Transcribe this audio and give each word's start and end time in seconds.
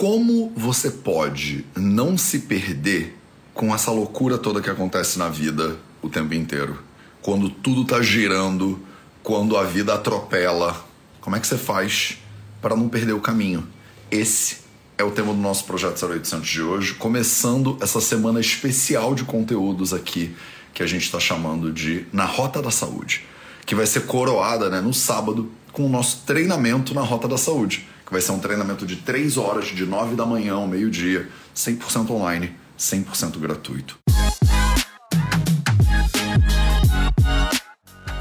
Como 0.00 0.50
você 0.56 0.90
pode 0.90 1.62
não 1.76 2.16
se 2.16 2.38
perder 2.38 3.18
com 3.52 3.74
essa 3.74 3.90
loucura 3.90 4.38
toda 4.38 4.62
que 4.62 4.70
acontece 4.70 5.18
na 5.18 5.28
vida 5.28 5.76
o 6.00 6.08
tempo 6.08 6.32
inteiro? 6.32 6.78
Quando 7.20 7.50
tudo 7.50 7.84
tá 7.84 8.00
girando, 8.00 8.80
quando 9.22 9.58
a 9.58 9.62
vida 9.62 9.92
atropela, 9.92 10.82
como 11.20 11.36
é 11.36 11.38
que 11.38 11.46
você 11.46 11.58
faz 11.58 12.16
para 12.62 12.74
não 12.74 12.88
perder 12.88 13.12
o 13.12 13.20
caminho? 13.20 13.68
Esse 14.10 14.60
é 14.96 15.04
o 15.04 15.10
tema 15.10 15.34
do 15.34 15.38
nosso 15.38 15.64
projeto 15.64 16.02
0800 16.02 16.48
de 16.48 16.62
hoje, 16.62 16.94
começando 16.94 17.76
essa 17.82 18.00
semana 18.00 18.40
especial 18.40 19.14
de 19.14 19.24
conteúdos 19.24 19.92
aqui 19.92 20.34
que 20.72 20.82
a 20.82 20.86
gente 20.86 21.02
está 21.02 21.20
chamando 21.20 21.70
de 21.70 22.06
Na 22.10 22.24
Rota 22.24 22.62
da 22.62 22.70
Saúde, 22.70 23.26
que 23.66 23.74
vai 23.74 23.84
ser 23.84 24.06
coroada 24.06 24.70
né, 24.70 24.80
no 24.80 24.94
sábado 24.94 25.52
com 25.72 25.84
o 25.84 25.90
nosso 25.90 26.22
treinamento 26.24 26.94
na 26.94 27.02
Rota 27.02 27.28
da 27.28 27.36
Saúde, 27.36 27.86
que 28.10 28.14
vai 28.14 28.20
ser 28.20 28.32
um 28.32 28.40
treinamento 28.40 28.84
de 28.84 28.96
3 28.96 29.36
horas, 29.36 29.68
de 29.68 29.86
9 29.86 30.16
da 30.16 30.26
manhã 30.26 30.54
ao 30.54 30.66
meio-dia, 30.66 31.30
100% 31.54 32.10
online, 32.10 32.56
100% 32.76 33.38
gratuito. 33.38 34.00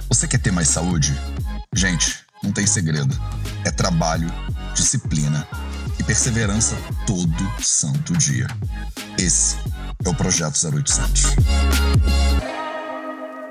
Você 0.07 0.27
quer 0.27 0.37
ter 0.37 0.51
mais 0.51 0.67
saúde? 0.67 1.19
Gente, 1.73 2.19
não 2.43 2.51
tem 2.51 2.67
segredo. 2.67 3.19
É 3.65 3.71
trabalho, 3.71 4.31
disciplina 4.75 5.47
e 5.99 6.03
perseverança 6.03 6.77
todo 7.07 7.51
santo 7.59 8.15
dia. 8.15 8.45
Esse 9.17 9.57
é 10.05 10.09
o 10.09 10.13
Projeto 10.13 10.55
0800. 10.71 11.23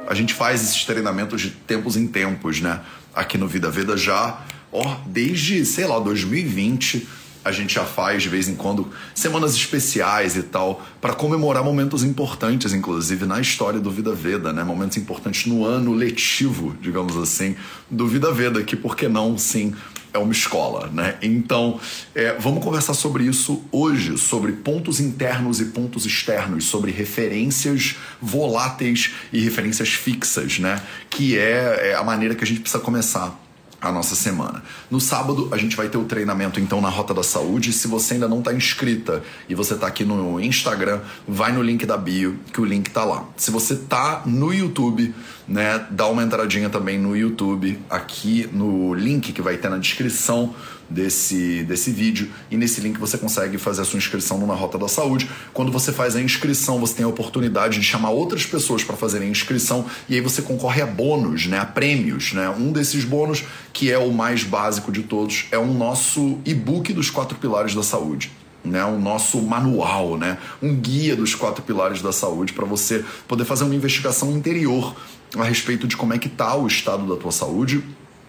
A 0.07 0.15
gente 0.15 0.32
faz 0.32 0.62
esses 0.62 0.84
treinamentos 0.84 1.41
de 1.41 1.51
tempos 1.51 1.96
em 1.96 2.07
tempos, 2.07 2.60
né? 2.60 2.80
Aqui 3.12 3.37
no 3.37 3.48
Vida 3.48 3.68
Veda 3.73 3.96
já, 3.96 4.41
ó, 4.73 4.97
desde, 5.07 5.65
sei 5.65 5.87
lá, 5.87 5.99
2020 5.99 7.07
a 7.45 7.53
gente 7.53 7.75
já 7.75 7.85
faz 7.85 8.23
de 8.23 8.29
vez 8.29 8.49
em 8.49 8.55
quando 8.55 8.89
semanas 9.15 9.55
especiais 9.55 10.37
e 10.37 10.43
tal 10.43 10.85
para 11.01 11.15
comemorar 11.15 11.65
momentos 11.65 12.05
importantes, 12.05 12.75
inclusive 12.75 13.25
na 13.25 13.41
história 13.41 13.80
do 13.80 13.91
Vida 13.91 14.13
Veda, 14.13 14.52
né? 14.52 14.63
Momentos 14.63 14.97
importantes 14.97 15.47
no 15.47 15.65
ano 15.65 15.95
letivo, 15.95 16.77
digamos 16.80 17.16
assim, 17.16 17.57
do 17.91 18.07
Vida 18.07 18.30
Veda, 18.33 18.63
que 18.63 18.77
por 18.77 18.95
que 18.97 19.09
não, 19.09 19.38
sim, 19.38 19.75
é 20.13 20.19
uma 20.19 20.33
escola, 20.33 20.88
né? 20.88 21.16
Então, 21.23 21.80
é, 22.15 22.37
vamos 22.38 22.63
conversar 22.63 22.95
sobre 22.95 23.25
isso 23.25 23.63
hoje, 23.71 24.19
sobre 24.19 24.53
pontos 24.53 25.01
internos 25.01 25.60
e 25.60 25.66
pontos 25.66 26.05
externos, 26.05 26.65
sobre 26.65 26.91
referências 26.91 27.97
voláteis 28.21 29.13
e 29.32 29.41
referências 29.41 29.91
fixas, 29.91 30.59
né? 30.59 30.82
Que 31.09 31.38
é, 31.38 31.91
é 31.91 31.95
a 31.95 32.03
maneira 32.03 32.35
que 32.35 32.45
a 32.45 32.47
gente 32.47 32.60
precisa 32.60 32.82
começar 32.82 33.48
a 33.80 33.93
nossa 33.93 34.15
semana. 34.15 34.62
No 34.90 35.01
sábado, 35.01 35.48
a 35.52 35.57
gente 35.57 35.76
vai 35.76 35.88
ter 35.88 35.98
o 35.98 36.04
treinamento 36.04 36.59
então 36.59 36.80
na 36.80 36.88
Rota 36.88 37.15
da 37.15 37.23
Saúde. 37.23 37.73
Se 37.73 37.87
você 37.87 38.15
ainda 38.15 38.29
não 38.29 38.40
está 38.40 38.52
inscrita 38.52 39.23
e 39.48 39.54
você 39.54 39.74
está 39.74 39.87
aqui 39.87 40.04
no 40.04 40.40
Instagram, 40.40 41.01
vai 41.26 41.52
no 41.52 41.62
link 41.62 41.87
da 41.87 41.96
bio, 41.96 42.38
que 42.52 42.60
o 42.60 42.65
link 42.65 42.88
está 42.88 43.04
lá. 43.04 43.24
Se 43.37 43.51
você 43.51 43.74
está 43.74 44.23
no 44.26 44.52
YouTube, 44.52 45.15
né, 45.46 45.87
dá 45.90 46.07
uma 46.07 46.23
entradinha 46.23 46.68
também 46.68 46.98
no 46.98 47.16
YouTube, 47.16 47.79
aqui 47.88 48.48
no 48.52 48.95
link 48.95 49.32
que 49.32 49.40
vai 49.40 49.57
ter 49.57 49.68
na 49.68 49.79
descrição 49.79 50.54
desse, 50.89 51.63
desse 51.65 51.91
vídeo 51.91 52.31
e 52.51 52.57
nesse 52.57 52.81
link 52.81 52.99
você 52.99 53.19
consegue 53.19 53.59
fazer 53.59 53.83
a 53.83 53.85
sua 53.85 53.99
inscrição 53.99 54.45
na 54.47 54.55
Rota 54.55 54.79
da 54.79 54.89
Saúde. 54.89 55.29
Quando 55.53 55.71
você 55.71 55.93
faz 55.93 56.17
a 56.17 56.21
inscrição, 56.21 56.79
você 56.79 56.95
tem 56.95 57.05
a 57.05 57.09
oportunidade 57.09 57.79
de 57.79 57.85
chamar 57.85 58.11
outras 58.11 58.47
pessoas 58.47 58.83
para 58.83 58.97
fazerem 58.97 59.29
a 59.29 59.31
inscrição 59.31 59.85
e 60.09 60.15
aí 60.15 60.21
você 60.21 60.41
concorre 60.41 60.81
a 60.81 60.87
bônus, 60.87 61.47
né, 61.47 61.59
a 61.59 61.66
prêmios, 61.66 62.33
né? 62.33 62.49
Um 62.49 62.73
desses 62.73 63.05
bônus, 63.05 63.45
que 63.73 63.91
é 63.91 63.99
o 63.99 64.12
mais 64.12 64.44
básico 64.44 64.91
de 64.91 65.03
todos, 65.03 65.47
é 65.50 65.59
o 65.59 65.66
nosso 65.66 66.39
e-book 66.44 66.93
dos 66.93 67.11
quatro 67.11 67.37
pilares 67.37 67.75
da 67.75 67.83
saúde. 67.83 68.33
Né, 68.65 68.84
o 68.84 68.99
nosso 68.99 69.41
manual, 69.41 70.19
né, 70.19 70.37
um 70.61 70.75
guia 70.75 71.15
dos 71.15 71.33
quatro 71.34 71.62
pilares 71.62 72.03
da 72.03 72.12
saúde 72.12 72.53
para 72.53 72.66
você 72.66 73.05
poder 73.27 73.44
fazer 73.44 73.62
uma 73.62 73.75
investigação 73.75 74.33
interior 74.33 74.94
a 75.37 75.44
respeito 75.44 75.87
de 75.87 75.97
como 75.97 76.12
é 76.12 76.19
que 76.19 76.27
está 76.27 76.56
o 76.56 76.66
estado 76.66 77.06
da 77.06 77.19
tua 77.19 77.31
saúde 77.31 77.82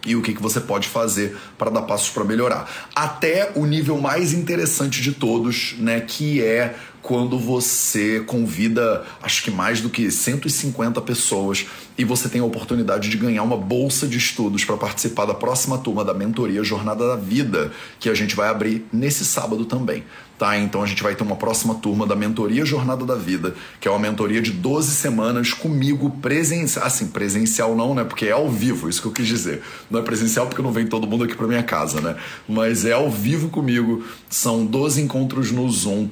e 0.05 0.15
o 0.15 0.21
que, 0.21 0.33
que 0.33 0.41
você 0.41 0.59
pode 0.59 0.87
fazer 0.87 1.37
para 1.57 1.69
dar 1.69 1.81
passos 1.83 2.09
para 2.09 2.23
melhorar. 2.23 2.69
Até 2.95 3.51
o 3.55 3.65
nível 3.65 3.99
mais 3.99 4.33
interessante 4.33 5.01
de 5.01 5.11
todos, 5.11 5.75
né, 5.77 6.01
que 6.01 6.43
é 6.43 6.75
quando 7.01 7.39
você 7.39 8.19
convida, 8.21 9.05
acho 9.21 9.43
que 9.43 9.51
mais 9.51 9.81
do 9.81 9.89
que 9.89 10.11
150 10.11 11.01
pessoas 11.01 11.65
e 11.97 12.03
você 12.03 12.29
tem 12.29 12.41
a 12.41 12.45
oportunidade 12.45 13.09
de 13.09 13.17
ganhar 13.17 13.43
uma 13.43 13.57
bolsa 13.57 14.07
de 14.07 14.17
estudos 14.17 14.63
para 14.63 14.77
participar 14.77 15.25
da 15.25 15.33
próxima 15.33 15.77
turma 15.77 16.03
da 16.03 16.13
mentoria 16.13 16.63
Jornada 16.63 17.07
da 17.07 17.15
Vida, 17.15 17.71
que 17.99 18.09
a 18.09 18.13
gente 18.13 18.35
vai 18.35 18.49
abrir 18.49 18.85
nesse 18.91 19.25
sábado 19.25 19.65
também 19.65 20.03
tá? 20.39 20.57
Então 20.57 20.81
a 20.81 20.87
gente 20.87 21.03
vai 21.03 21.13
ter 21.13 21.21
uma 21.21 21.35
próxima 21.35 21.75
turma 21.75 22.07
da 22.07 22.15
Mentoria 22.15 22.65
Jornada 22.65 23.05
da 23.05 23.15
Vida, 23.15 23.53
que 23.79 23.87
é 23.87 23.91
uma 23.91 23.99
mentoria 23.99 24.41
de 24.41 24.51
12 24.51 24.95
semanas 24.95 25.53
comigo 25.53 26.09
presencial. 26.21 26.85
Assim, 26.85 27.07
presencial 27.07 27.75
não, 27.75 27.93
né? 27.93 28.05
Porque 28.05 28.27
é 28.27 28.31
ao 28.31 28.49
vivo, 28.49 28.87
isso 28.87 29.01
que 29.01 29.07
eu 29.09 29.11
quis 29.11 29.27
dizer. 29.27 29.61
Não 29.91 29.99
é 29.99 30.01
presencial 30.01 30.47
porque 30.47 30.61
não 30.61 30.71
vem 30.71 30.87
todo 30.87 31.05
mundo 31.05 31.25
aqui 31.25 31.35
para 31.35 31.45
minha 31.45 31.61
casa, 31.61 31.99
né? 31.99 32.15
Mas 32.47 32.85
é 32.85 32.93
ao 32.93 33.11
vivo 33.11 33.49
comigo. 33.49 34.01
São 34.29 34.65
12 34.65 35.01
encontros 35.01 35.51
no 35.51 35.69
Zoom, 35.69 36.07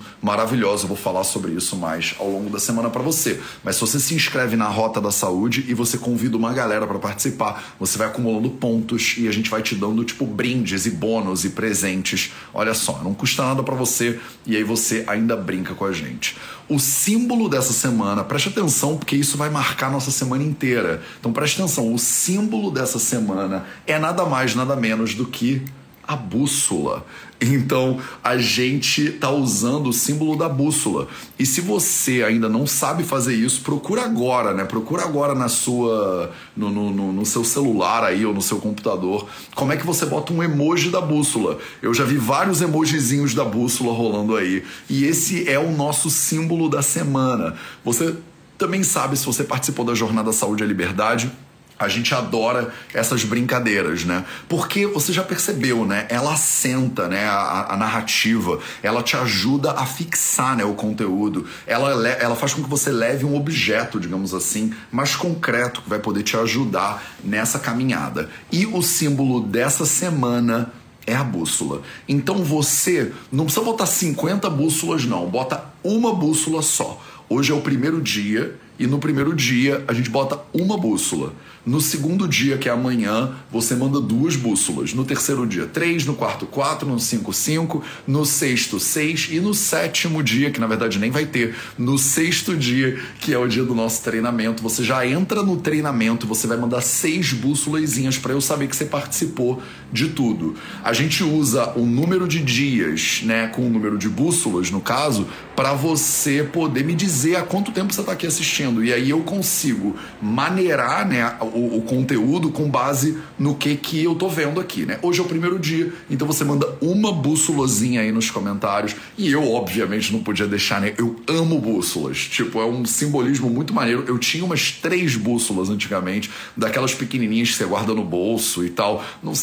Eu 0.84 0.90
vou 0.90 0.98
falar 0.98 1.24
sobre 1.24 1.52
isso 1.52 1.76
mais 1.76 2.16
ao 2.20 2.30
longo 2.30 2.50
da 2.50 2.60
semana 2.60 2.90
para 2.90 3.02
você. 3.02 3.40
Mas 3.64 3.76
se 3.76 3.82
você 3.82 4.00
se 4.00 4.14
inscreve 4.14 4.56
na 4.56 4.68
Rota 4.68 5.00
da 5.02 5.12
Saúde 5.12 5.66
e 5.68 5.74
você 5.74 5.98
convida 5.98 6.38
uma 6.38 6.54
galera 6.54 6.86
para 6.86 7.00
participar, 7.00 7.76
você 7.80 7.98
vai 7.98 8.08
acumulando 8.08 8.50
pontos 8.50 9.16
e 9.18 9.28
a 9.28 9.32
gente 9.32 9.50
vai 9.50 9.62
te 9.62 9.76
dando 9.76 10.04
tipo 10.04 10.26
brindes 10.26 10.86
e 10.86 10.92
bônus 10.92 11.46
e 11.46 11.50
presentes. 11.50 12.34
Olha 12.54 12.74
só, 12.74 13.02
não 13.04 13.14
custa 13.14 13.44
nada 13.44 13.64
para 13.64 13.76
você 13.76 14.20
e 14.46 14.56
aí 14.56 14.64
você 14.64 15.04
ainda 15.08 15.36
brinca 15.36 15.74
com 15.74 15.86
a 15.86 15.92
gente. 15.92 16.38
O 16.70 16.80
símbolo 16.80 17.48
dessa 17.48 17.72
semana, 17.72 18.24
preste 18.24 18.50
atenção 18.50 18.98
porque 18.98 19.16
isso 19.16 19.38
vai 19.38 19.50
marcar 19.50 19.90
nossa 19.90 20.12
semana 20.12 20.44
inteira. 20.44 21.02
Então 21.20 21.32
preste 21.32 21.62
atenção, 21.62 21.94
o 21.94 21.98
símbolo 21.98 22.72
dessa 22.72 23.00
semana 23.00 23.66
é 23.86 23.98
nada 23.98 24.26
mais, 24.26 24.54
nada 24.54 24.76
menos 24.76 25.16
do 25.16 25.26
que 25.26 25.62
a 26.08 26.16
bússola. 26.16 27.06
Então 27.40 28.00
a 28.24 28.38
gente 28.38 29.12
tá 29.12 29.30
usando 29.30 29.88
o 29.88 29.94
símbolo 29.94 30.36
da 30.36 30.50
bússola. 30.50 31.08
E 31.38 31.46
se 31.46 31.62
você 31.62 32.24
ainda 32.24 32.50
não 32.50 32.66
sabe 32.66 33.04
fazer 33.04 33.36
isso, 33.36 33.62
procura 33.62 34.04
agora, 34.04 34.54
né? 34.54 34.66
Procura 34.66 35.04
agora 35.04 35.36
na 35.36 35.48
sua, 35.48 36.32
no, 36.56 36.72
no, 36.72 37.14
no, 37.14 37.26
seu 37.26 37.44
celular 37.44 38.04
aí 38.04 38.26
ou 38.26 38.34
no 38.34 38.42
seu 38.42 38.58
computador. 38.58 39.28
Como 39.54 39.72
é 39.72 39.78
que 39.78 39.86
você 39.86 40.06
bota 40.06 40.34
um 40.34 40.42
emoji 40.42 40.90
da 40.90 41.00
bússola? 41.00 41.60
Eu 41.82 41.94
já 41.94 42.04
vi 42.04 42.18
vários 42.18 42.62
emojizinhos 42.62 43.36
da 43.36 43.46
bússola 43.46 43.94
rolando 43.94 44.36
aí. 44.36 44.64
E 44.90 45.06
esse 45.06 45.48
é 45.48 45.60
o 45.60 45.72
nosso 45.72 46.10
símbolo 46.10 46.68
da 46.68 46.82
semana. 46.82 47.56
Você 47.86 48.16
também 48.58 48.82
sabe 48.82 49.16
se 49.16 49.26
você 49.26 49.44
participou 49.44 49.86
da 49.86 49.94
Jornada 49.94 50.32
Saúde 50.32 50.64
e 50.64 50.68
Liberdade 50.68 51.32
a 51.80 51.88
gente 51.88 52.14
adora 52.14 52.74
essas 52.94 53.24
brincadeiras, 53.24 54.04
né? 54.04 54.26
Porque 54.50 54.88
você 54.88 55.14
já 55.14 55.24
percebeu, 55.24 55.86
né? 55.86 56.08
Ela 56.10 56.34
assenta, 56.34 57.08
né? 57.08 57.26
A, 57.26 57.74
a, 57.74 57.78
narrativa, 57.78 58.60
ela 58.82 59.04
te 59.04 59.16
ajuda 59.16 59.72
a 59.72 59.86
fixar, 59.86 60.56
né? 60.56 60.64
O 60.64 60.74
conteúdo. 60.74 61.46
Ela, 61.66 62.08
ela 62.08 62.36
faz 62.36 62.54
com 62.54 62.64
que 62.64 62.70
você 62.70 62.92
leve 62.92 63.26
um 63.26 63.36
objeto, 63.36 64.00
digamos 64.00 64.34
assim, 64.34 64.74
mais 64.92 65.16
concreto 65.16 65.82
que 65.82 65.90
vai 65.90 66.00
poder 66.00 66.24
te 66.24 66.36
ajudar 66.36 67.04
nessa 67.24 67.60
caminhada. 67.60 68.30
E 68.52 68.66
o 68.66 68.82
símbolo 68.82 69.42
dessa 69.42 69.86
semana 69.86 70.72
é 71.06 71.16
a 71.16 71.24
bússola. 71.24 71.82
Então 72.08 72.44
você 72.44 73.14
não 73.32 73.46
precisa 73.46 73.66
botar 73.66 73.86
50 73.86 74.50
bússolas, 74.50 75.06
não. 75.06 75.28
Bota 75.30 75.64
uma 75.84 76.14
bússola 76.14 76.62
só. 76.62 77.02
Hoje 77.30 77.52
é 77.52 77.56
o 77.56 77.62
primeiro 77.62 78.02
dia 78.02 78.56
e 78.78 78.86
no 78.86 79.00
primeiro 79.00 79.34
dia 79.34 79.84
a 79.88 79.94
gente 79.94 80.10
bota 80.10 80.40
uma 80.54 80.78
bússola. 80.78 81.34
No 81.68 81.82
segundo 81.82 82.30
dia, 82.30 82.58
que 82.58 82.70
é 82.70 82.72
amanhã, 82.72 83.34
você 83.52 83.76
manda 83.76 84.00
duas 84.00 84.38
bússolas. 84.38 84.94
No 84.94 85.04
terceiro 85.04 85.46
dia, 85.46 85.66
três. 85.66 86.06
No 86.06 86.16
quarto, 86.16 86.46
quatro. 86.46 86.88
No 86.88 86.98
cinco, 86.98 87.34
cinco. 87.34 87.84
No 88.08 88.26
sexto, 88.26 88.80
seis. 88.80 89.28
E 89.30 89.42
no 89.42 89.54
sétimo 89.54 90.24
dia, 90.24 90.50
que 90.50 90.62
na 90.62 90.68
verdade 90.68 90.98
nem 90.98 91.12
vai 91.12 91.26
ter, 91.26 91.56
no 91.78 91.98
sexto 91.98 92.56
dia, 92.56 92.98
que 93.20 93.34
é 93.34 93.38
o 93.38 93.48
dia 93.48 93.66
do 93.66 93.76
nosso 93.76 94.02
treinamento, 94.02 94.64
você 94.64 94.82
já 94.82 95.06
entra 95.06 95.44
no 95.44 95.58
treinamento, 95.58 96.26
você 96.26 96.48
vai 96.48 96.56
mandar 96.56 96.80
seis 96.80 97.34
bússolazinhas 97.34 98.18
para 98.18 98.32
eu 98.32 98.40
saber 98.40 98.68
que 98.68 98.76
você 98.76 98.86
participou 98.86 99.62
de 99.92 100.08
tudo. 100.08 100.56
A 100.82 100.94
gente 100.94 101.22
usa 101.22 101.74
o 101.76 101.86
número 101.86 102.28
de 102.28 102.42
dias, 102.42 103.22
né, 103.24 103.48
com 103.48 103.68
o 103.68 103.70
número 103.70 103.98
de 103.98 104.08
bússolas, 104.08 104.72
no 104.72 104.80
caso, 104.80 105.28
para 105.56 105.74
você 105.74 106.44
poder 106.44 106.86
me 106.86 106.94
dizer 106.94 107.36
há 107.36 107.42
quanto 107.42 107.72
tempo 107.72 107.94
você 107.94 108.00
está 108.00 108.14
aqui 108.14 108.26
assistindo. 108.26 108.84
E 108.84 108.94
aí 108.94 109.10
eu 109.10 109.22
consigo 109.22 109.96
maneirar, 110.22 111.08
né, 111.08 111.36
o, 111.58 111.78
o, 111.78 111.82
conteúdo 111.82 112.52
com 112.52 112.70
base 112.70 113.18
no 113.38 113.56
que 113.56 113.76
que 113.76 114.04
eu 114.04 114.16
tô 114.16 114.30
vendo 114.30 114.60
aqui, 114.60 114.86
né? 114.86 115.00
Hoje 115.02 115.20
é 115.20 115.24
o 115.24 115.26
primeiro 115.26 115.58
dia, 115.58 115.92
então 116.10 116.28
você 116.28 116.44
manda 116.44 116.78
uma 116.82 117.12
bússolazinha 117.12 118.02
aí 118.02 118.12
nos 118.12 118.30
comentários. 118.30 118.96
E 119.18 119.32
eu, 119.32 119.52
obviamente, 119.52 120.14
não 120.14 120.22
podia 120.22 120.48
deixar, 120.48 120.80
né? 120.80 120.94
Eu 120.98 121.16
amo 121.28 121.60
bússolas. 121.60 122.20
Tipo, 122.20 122.62
é 122.62 122.66
um 122.66 122.86
simbolismo 122.86 123.50
muito 123.50 123.74
maneiro. 123.74 124.04
Eu 124.08 124.18
tinha 124.18 124.46
umas 124.46 124.72
três 124.72 125.16
bússolas 125.16 125.70
antigamente, 125.70 126.30
daquelas 126.56 126.94
pequenininhas 126.94 127.50
que 127.50 127.56
você 127.56 127.66
guarda 127.66 127.94
no 127.94 128.04
bolso 128.04 128.64
e 128.64 128.70
tal. 128.70 129.04
Não, 129.24 129.34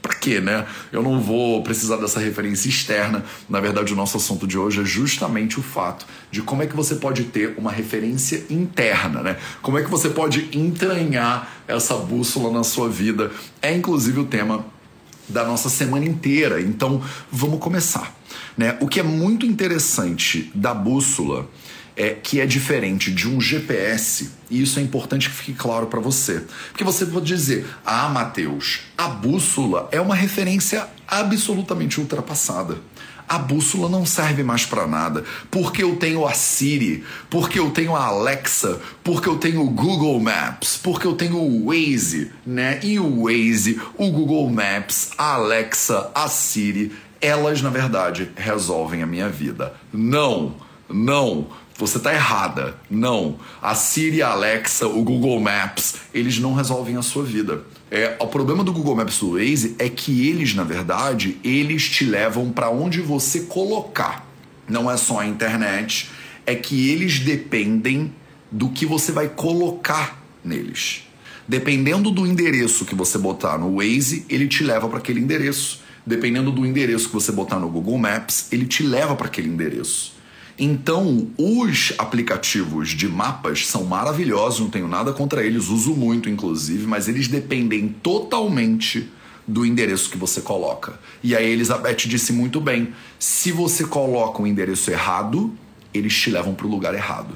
pra 0.00 0.14
quê, 0.14 0.40
né? 0.40 0.66
Eu 0.92 1.02
não 1.02 1.20
vou 1.20 1.62
precisar 1.62 1.96
dessa 1.96 2.20
referência 2.20 2.68
externa. 2.68 3.24
Na 3.48 3.60
verdade, 3.60 3.92
o 3.92 3.96
nosso 3.96 4.16
assunto 4.16 4.46
de 4.46 4.56
hoje 4.56 4.80
é 4.80 4.84
justamente 4.84 5.58
o 5.58 5.62
fato 5.62 6.06
de 6.30 6.42
como 6.42 6.62
é 6.62 6.66
que 6.66 6.76
você 6.76 6.96
pode 6.96 7.24
ter 7.24 7.54
uma 7.56 7.70
referência 7.70 8.44
interna, 8.50 9.22
né? 9.22 9.36
Como 9.62 9.78
é 9.78 9.82
que 9.82 9.90
você 9.90 10.08
pode 10.08 10.48
entranhar 10.52 11.63
essa 11.66 11.96
bússola 11.96 12.50
na 12.52 12.64
sua 12.64 12.88
vida. 12.88 13.30
É 13.60 13.74
inclusive 13.74 14.20
o 14.20 14.24
tema 14.24 14.64
da 15.28 15.44
nossa 15.44 15.68
semana 15.68 16.04
inteira. 16.04 16.60
Então, 16.60 17.02
vamos 17.30 17.58
começar. 17.58 18.14
Né? 18.56 18.76
O 18.80 18.88
que 18.88 19.00
é 19.00 19.02
muito 19.02 19.46
interessante 19.46 20.50
da 20.54 20.74
bússola 20.74 21.48
é 21.96 22.10
que 22.10 22.40
é 22.40 22.46
diferente 22.46 23.10
de 23.10 23.28
um 23.28 23.40
GPS, 23.40 24.30
e 24.50 24.60
isso 24.60 24.78
é 24.78 24.82
importante 24.82 25.30
que 25.30 25.36
fique 25.36 25.54
claro 25.54 25.86
para 25.86 26.00
você. 26.00 26.42
Porque 26.70 26.82
você 26.82 27.06
pode 27.06 27.26
dizer: 27.26 27.64
"Ah, 27.84 28.08
Mateus, 28.08 28.80
a 28.98 29.08
bússola 29.08 29.88
é 29.92 30.00
uma 30.00 30.14
referência 30.14 30.88
absolutamente 31.06 32.00
ultrapassada" 32.00 32.78
a 33.28 33.38
bússola 33.38 33.88
não 33.88 34.04
serve 34.04 34.42
mais 34.42 34.66
para 34.66 34.86
nada, 34.86 35.24
porque 35.50 35.82
eu 35.82 35.96
tenho 35.96 36.26
a 36.26 36.32
Siri, 36.32 37.04
porque 37.30 37.58
eu 37.58 37.70
tenho 37.70 37.96
a 37.96 38.06
Alexa, 38.06 38.80
porque 39.02 39.28
eu 39.28 39.36
tenho 39.36 39.62
o 39.62 39.70
Google 39.70 40.20
Maps, 40.20 40.78
porque 40.82 41.06
eu 41.06 41.14
tenho 41.14 41.36
o 41.36 41.66
Waze, 41.66 42.30
né? 42.46 42.80
E 42.82 42.98
o 42.98 43.24
Waze, 43.24 43.80
o 43.96 44.10
Google 44.10 44.50
Maps, 44.50 45.10
a 45.16 45.34
Alexa, 45.34 46.10
a 46.14 46.28
Siri, 46.28 46.92
elas 47.20 47.62
na 47.62 47.70
verdade 47.70 48.30
resolvem 48.36 49.02
a 49.02 49.06
minha 49.06 49.28
vida. 49.28 49.74
Não, 49.92 50.54
não. 50.88 51.46
Você 51.76 51.98
está 51.98 52.14
errada. 52.14 52.76
Não. 52.88 53.36
A 53.60 53.74
Siri, 53.74 54.22
a 54.22 54.28
Alexa, 54.28 54.86
o 54.86 55.02
Google 55.02 55.40
Maps, 55.40 55.96
eles 56.14 56.38
não 56.38 56.54
resolvem 56.54 56.96
a 56.96 57.02
sua 57.02 57.24
vida. 57.24 57.64
É, 57.90 58.16
o 58.20 58.26
problema 58.28 58.62
do 58.62 58.72
Google 58.72 58.94
Maps 58.94 59.18
do 59.18 59.32
Waze 59.32 59.74
é 59.78 59.88
que 59.88 60.28
eles, 60.28 60.54
na 60.54 60.62
verdade, 60.62 61.36
eles 61.42 61.88
te 61.88 62.04
levam 62.04 62.50
para 62.50 62.70
onde 62.70 63.00
você 63.00 63.40
colocar. 63.40 64.24
Não 64.68 64.90
é 64.90 64.96
só 64.96 65.18
a 65.18 65.26
internet, 65.26 66.10
é 66.46 66.54
que 66.54 66.90
eles 66.90 67.18
dependem 67.18 68.12
do 68.50 68.68
que 68.68 68.86
você 68.86 69.10
vai 69.10 69.28
colocar 69.28 70.22
neles. 70.44 71.02
Dependendo 71.46 72.10
do 72.10 72.26
endereço 72.26 72.84
que 72.84 72.94
você 72.94 73.18
botar 73.18 73.58
no 73.58 73.76
Waze, 73.76 74.24
ele 74.28 74.46
te 74.46 74.62
leva 74.62 74.88
para 74.88 74.98
aquele 74.98 75.20
endereço. 75.20 75.82
Dependendo 76.06 76.52
do 76.52 76.64
endereço 76.64 77.08
que 77.08 77.14
você 77.14 77.32
botar 77.32 77.58
no 77.58 77.68
Google 77.68 77.98
Maps, 77.98 78.48
ele 78.52 78.64
te 78.64 78.82
leva 78.82 79.16
para 79.16 79.26
aquele 79.26 79.48
endereço. 79.48 80.13
Então, 80.58 81.28
os 81.36 81.92
aplicativos 81.98 82.90
de 82.90 83.08
mapas 83.08 83.66
são 83.66 83.84
maravilhosos, 83.84 84.60
não 84.60 84.70
tenho 84.70 84.86
nada 84.86 85.12
contra 85.12 85.44
eles, 85.44 85.68
uso 85.68 85.94
muito 85.94 86.28
inclusive, 86.30 86.86
mas 86.86 87.08
eles 87.08 87.26
dependem 87.26 87.88
totalmente 87.88 89.10
do 89.46 89.66
endereço 89.66 90.10
que 90.10 90.16
você 90.16 90.40
coloca. 90.40 90.98
E 91.22 91.34
a 91.34 91.42
Elizabeth 91.42 92.06
disse 92.06 92.32
muito 92.32 92.60
bem: 92.60 92.94
se 93.18 93.50
você 93.50 93.84
coloca 93.84 94.40
o 94.40 94.44
um 94.44 94.46
endereço 94.46 94.90
errado, 94.90 95.52
eles 95.92 96.14
te 96.14 96.30
levam 96.30 96.54
para 96.54 96.66
o 96.66 96.70
lugar 96.70 96.94
errado. 96.94 97.34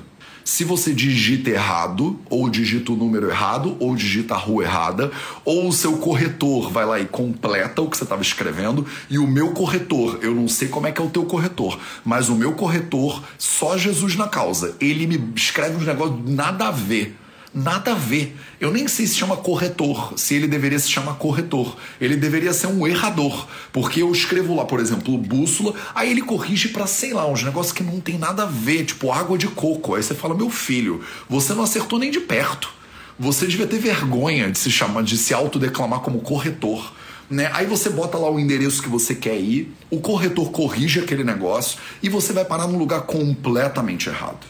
Se 0.51 0.65
você 0.65 0.95
digita 0.95 1.51
errado, 1.51 2.19
ou 2.31 2.49
digita 2.49 2.91
o 2.91 2.97
número 2.97 3.29
errado, 3.29 3.77
ou 3.79 3.95
digita 3.95 4.35
a 4.35 4.39
rua 4.39 4.65
errada, 4.65 5.13
ou 5.45 5.69
o 5.69 5.73
seu 5.75 5.99
corretor 5.99 6.73
vai 6.73 6.87
lá 6.87 6.99
e 6.99 7.05
completa 7.05 7.83
o 7.83 7.91
que 7.91 7.99
você 7.99 8.05
estava 8.05 8.23
escrevendo, 8.23 8.87
e 9.11 9.19
o 9.19 9.27
meu 9.27 9.51
corretor, 9.51 10.19
eu 10.23 10.35
não 10.35 10.49
sei 10.49 10.69
como 10.69 10.87
é 10.87 10.91
que 10.91 11.03
é 11.03 11.05
o 11.05 11.11
teu 11.11 11.27
corretor, 11.27 11.79
mas 12.03 12.31
o 12.31 12.35
meu 12.35 12.55
corretor, 12.55 13.23
só 13.37 13.77
Jesus 13.77 14.17
na 14.17 14.27
causa, 14.27 14.75
ele 14.81 15.07
me 15.07 15.23
escreve 15.37 15.77
uns 15.77 15.85
negócios 15.85 16.19
nada 16.25 16.69
a 16.69 16.71
ver 16.71 17.15
Nada 17.53 17.93
a 17.93 17.95
ver. 17.95 18.37
Eu 18.61 18.71
nem 18.71 18.87
sei 18.87 19.07
se 19.07 19.15
chama 19.15 19.37
corretor, 19.37 20.13
se 20.17 20.35
ele 20.35 20.47
deveria 20.47 20.79
se 20.79 20.91
chamar 20.91 21.15
corretor. 21.15 21.77
Ele 22.01 22.15
deveria 22.15 22.53
ser 22.53 22.67
um 22.67 22.87
errador. 22.87 23.49
Porque 23.73 24.03
eu 24.03 24.13
escrevo 24.13 24.55
lá, 24.55 24.65
por 24.65 24.81
exemplo, 24.81 25.17
bússola, 25.17 25.75
aí 25.95 26.11
ele 26.11 26.21
corrige 26.23 26.69
para 26.69 26.87
sei 26.87 27.15
lá, 27.15 27.27
uns 27.27 27.43
negócios 27.43 27.73
que 27.73 27.83
não 27.83 28.01
tem 28.01 28.19
nada 28.19 28.43
a 28.43 28.47
ver, 28.47 28.85
tipo 28.85 29.11
água 29.11 29.39
de 29.39 29.49
coco. 29.49 29.95
Aí 29.95 30.03
você 30.03 30.15
fala, 30.15 30.35
meu 30.35 30.51
filho, 30.51 31.03
você 31.29 31.55
não 31.55 31.63
acertou 31.65 31.99
nem 31.99 32.11
de 32.11 32.21
perto. 32.21 32.71
Você 33.19 33.47
devia 33.47 33.67
ter 33.67 33.79
vergonha 33.79 34.51
de 34.51 34.59
se 34.59 34.71
chamar, 34.71 35.03
de 35.03 35.17
se 35.17 35.33
autodeclamar 35.33 36.01
como 36.01 36.21
corretor. 36.21 36.93
Né? 37.31 37.51
Aí 37.53 37.67
você 37.67 37.91
bota 37.91 38.17
lá 38.17 38.31
o 38.31 38.39
endereço 38.39 38.83
que 38.83 38.89
você 38.89 39.15
quer 39.15 39.39
ir, 39.39 39.75
o 39.91 40.01
corretor 40.01 40.51
corrige 40.51 41.01
aquele 41.01 41.25
negócio 41.25 41.79
e 42.03 42.09
você 42.09 42.33
vai 42.33 42.45
parar 42.45 42.67
num 42.67 42.79
lugar 42.79 43.03
completamente 43.03 44.09
errado. 44.09 44.47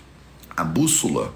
A 0.57 0.63
bússola 0.63 1.33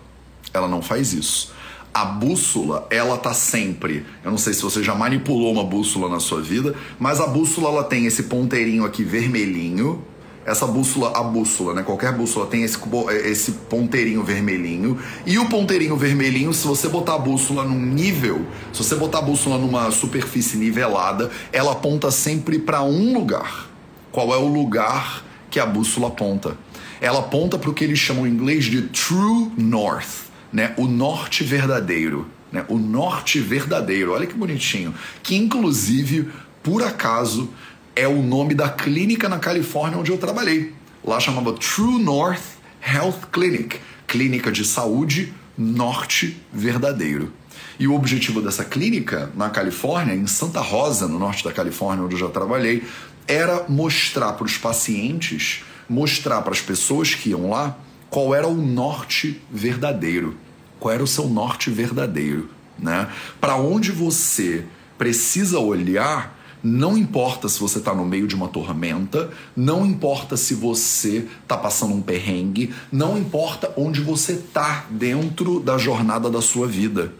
ela 0.52 0.68
não 0.68 0.82
faz 0.82 1.12
isso. 1.12 1.52
A 1.94 2.06
bússola, 2.06 2.86
ela 2.90 3.18
tá 3.18 3.34
sempre. 3.34 4.06
Eu 4.24 4.30
não 4.30 4.38
sei 4.38 4.54
se 4.54 4.62
você 4.62 4.82
já 4.82 4.94
manipulou 4.94 5.52
uma 5.52 5.64
bússola 5.64 6.08
na 6.08 6.20
sua 6.20 6.40
vida, 6.40 6.74
mas 6.98 7.20
a 7.20 7.26
bússola 7.26 7.68
ela 7.68 7.84
tem 7.84 8.06
esse 8.06 8.22
ponteirinho 8.24 8.84
aqui 8.84 9.04
vermelhinho. 9.04 10.02
Essa 10.44 10.66
bússola, 10.66 11.12
a 11.14 11.22
bússola, 11.22 11.74
né? 11.74 11.82
Qualquer 11.82 12.12
bússola 12.12 12.46
tem 12.46 12.62
esse, 12.62 12.78
esse 13.24 13.52
ponteirinho 13.68 14.24
vermelhinho. 14.24 14.98
E 15.26 15.38
o 15.38 15.48
ponteirinho 15.50 15.94
vermelhinho, 15.94 16.52
se 16.54 16.66
você 16.66 16.88
botar 16.88 17.14
a 17.14 17.18
bússola 17.18 17.62
num 17.62 17.78
nível, 17.78 18.44
se 18.72 18.82
você 18.82 18.96
botar 18.96 19.18
a 19.18 19.22
bússola 19.22 19.58
numa 19.58 19.90
superfície 19.90 20.56
nivelada, 20.56 21.30
ela 21.52 21.72
aponta 21.72 22.10
sempre 22.10 22.58
para 22.58 22.82
um 22.82 23.12
lugar. 23.12 23.68
Qual 24.10 24.34
é 24.34 24.38
o 24.38 24.48
lugar 24.48 25.22
que 25.50 25.60
a 25.60 25.66
bússola 25.66 26.08
aponta? 26.08 26.56
Ela 27.02 27.18
aponta 27.20 27.58
para 27.58 27.68
o 27.68 27.74
que 27.74 27.84
eles 27.84 27.98
chamam 27.98 28.26
em 28.26 28.30
inglês 28.30 28.64
de 28.64 28.82
True 28.82 29.52
North 29.58 30.31
né, 30.52 30.74
o 30.76 30.86
norte 30.86 31.42
verdadeiro. 31.42 32.26
Né, 32.50 32.64
o 32.68 32.78
norte 32.78 33.40
verdadeiro, 33.40 34.12
olha 34.12 34.26
que 34.26 34.34
bonitinho. 34.34 34.94
Que 35.22 35.36
inclusive, 35.36 36.30
por 36.62 36.82
acaso, 36.82 37.48
é 37.96 38.06
o 38.06 38.22
nome 38.22 38.54
da 38.54 38.68
clínica 38.68 39.28
na 39.28 39.38
Califórnia 39.38 39.98
onde 39.98 40.10
eu 40.10 40.18
trabalhei. 40.18 40.74
Lá 41.04 41.18
chamava 41.18 41.52
True 41.54 42.02
North 42.02 42.42
Health 42.84 43.28
Clinic 43.32 43.80
Clínica 44.06 44.52
de 44.52 44.64
Saúde 44.64 45.32
Norte 45.56 46.40
Verdadeiro. 46.52 47.32
E 47.78 47.86
o 47.88 47.94
objetivo 47.94 48.42
dessa 48.42 48.64
clínica 48.64 49.30
na 49.34 49.50
Califórnia, 49.50 50.14
em 50.14 50.26
Santa 50.26 50.60
Rosa, 50.60 51.08
no 51.08 51.18
norte 51.18 51.42
da 51.44 51.52
Califórnia, 51.52 52.04
onde 52.04 52.14
eu 52.14 52.20
já 52.20 52.28
trabalhei, 52.28 52.84
era 53.26 53.64
mostrar 53.68 54.32
para 54.32 54.44
os 54.44 54.58
pacientes, 54.58 55.64
mostrar 55.88 56.42
para 56.42 56.52
as 56.52 56.60
pessoas 56.60 57.14
que 57.14 57.30
iam 57.30 57.50
lá, 57.50 57.76
qual 58.12 58.34
era 58.34 58.46
o 58.46 58.54
norte 58.54 59.40
verdadeiro, 59.50 60.36
qual 60.78 60.92
era 60.92 61.02
o 61.02 61.06
seu 61.06 61.26
norte 61.26 61.70
verdadeiro, 61.70 62.50
né? 62.78 63.08
Para 63.40 63.56
onde 63.56 63.90
você 63.90 64.66
precisa 64.98 65.58
olhar, 65.58 66.38
não 66.62 66.94
importa 66.94 67.48
se 67.48 67.58
você 67.58 67.78
está 67.78 67.94
no 67.94 68.04
meio 68.04 68.26
de 68.26 68.34
uma 68.34 68.48
tormenta, 68.48 69.30
não 69.56 69.86
importa 69.86 70.36
se 70.36 70.52
você 70.52 71.26
está 71.42 71.56
passando 71.56 71.94
um 71.94 72.02
perrengue, 72.02 72.74
não 72.92 73.16
importa 73.16 73.72
onde 73.78 74.02
você 74.02 74.32
está 74.32 74.84
dentro 74.90 75.58
da 75.58 75.78
jornada 75.78 76.28
da 76.28 76.42
sua 76.42 76.66
vida. 76.66 77.14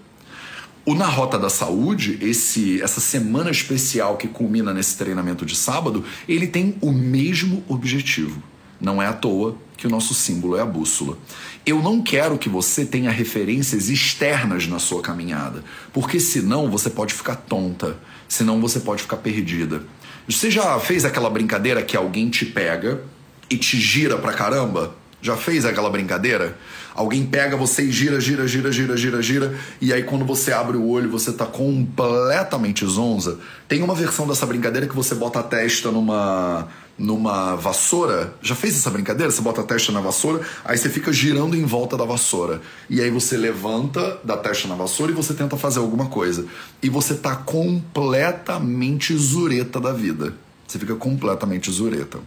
O 0.85 0.95
Na 0.95 1.07
Rota 1.07 1.39
da 1.39 1.49
Saúde, 1.49 2.19
esse, 2.21 2.83
essa 2.83 3.01
semana 3.01 3.51
especial 3.51 4.19
que 4.19 4.29
culmina 4.29 4.75
nesse 4.75 4.99
treinamento 4.99 5.47
de 5.47 5.57
sábado, 5.57 6.05
ele 6.29 6.49
tem 6.49 6.77
o 6.83 6.93
mesmo 6.93 7.65
objetivo. 7.67 8.52
Não 8.83 9.01
é 9.01 9.07
à 9.07 9.13
toa 9.13 9.57
que 9.77 9.87
o 9.87 9.91
nosso 9.91 10.13
símbolo 10.13 10.57
é 10.57 10.61
a 10.61 10.67
bússola. 10.67 11.17
Eu 11.65 11.81
não 11.81 12.03
quero 12.03 12.37
que 12.37 12.49
você 12.49 12.85
tenha 12.85 13.11
referências 13.11 13.89
externas 13.89 14.67
na 14.67 14.81
sua 14.81 15.01
caminhada, 15.01 15.63
porque 15.93 16.19
senão 16.19 16.69
você 16.69 16.91
pode 16.91 17.15
ficar 17.15 17.37
tonta, 17.37 17.97
senão 18.29 18.61
você 18.61 18.81
pode 18.81 19.03
ficar 19.03 19.19
perdida. 19.19 19.83
Você 20.29 20.51
já 20.51 20.79
fez 20.81 21.05
aquela 21.05 21.31
brincadeira 21.31 21.83
que 21.83 21.97
alguém 21.97 22.29
te 22.29 22.45
pega 22.45 23.03
e 23.49 23.57
te 23.57 23.79
gira 23.79 24.19
pra 24.19 24.33
caramba? 24.33 24.95
Já 25.21 25.37
fez 25.37 25.65
aquela 25.65 25.89
brincadeira? 25.89 26.59
Alguém 26.95 27.25
pega 27.25 27.57
você 27.57 27.85
e 27.85 27.93
gira, 27.93 28.21
gira, 28.21 28.47
gira, 28.47 28.71
gira, 28.71 28.97
gira, 28.97 29.23
gira, 29.23 29.55
e 29.81 29.93
aí 29.93 30.03
quando 30.03 30.25
você 30.25 30.53
abre 30.53 30.77
o 30.77 30.87
olho 30.89 31.09
você 31.09 31.33
tá 31.33 31.47
completamente 31.47 32.85
zonza. 32.85 33.39
Tem 33.69 33.83
uma 33.83 33.95
versão 33.95 34.27
dessa 34.27 34.45
brincadeira 34.45 34.87
que 34.87 34.95
você 34.95 35.15
bota 35.15 35.39
a 35.39 35.43
testa 35.43 35.91
numa 35.91 36.69
numa 36.99 37.57
vassoura. 37.57 38.35
Já 38.43 38.55
fez 38.55 38.77
essa 38.77 38.91
brincadeira? 38.91 39.31
Você 39.31 39.41
bota 39.41 39.61
a 39.61 39.65
testa 39.65 39.93
na 39.93 40.01
vassoura, 40.01 40.45
aí 40.65 40.77
você 40.77 40.89
fica 40.89 41.13
girando 41.13 41.57
em 41.57 41.65
volta 41.65 41.97
da 41.97 42.05
vassoura. 42.05 42.61
E 42.89 43.01
aí 43.01 43.11
você 43.11 43.37
levanta 43.37 44.21
da 44.23 44.37
testa 44.37 44.69
na 44.69 44.75
vassoura 44.75 45.13
e 45.13 45.15
você 45.15 45.35
tenta 45.35 45.57
fazer 45.57 45.79
alguma 45.79 46.07
coisa. 46.07 46.47
E 46.83 46.89
você 46.89 47.15
tá 47.15 47.35
completamente 47.37 49.17
zureta 49.17 49.81
da 49.81 49.93
vida. 49.93 50.35
Você 50.67 50.79
fica 50.79 50.95
completamente 50.95 51.71
zureta. 51.71 52.19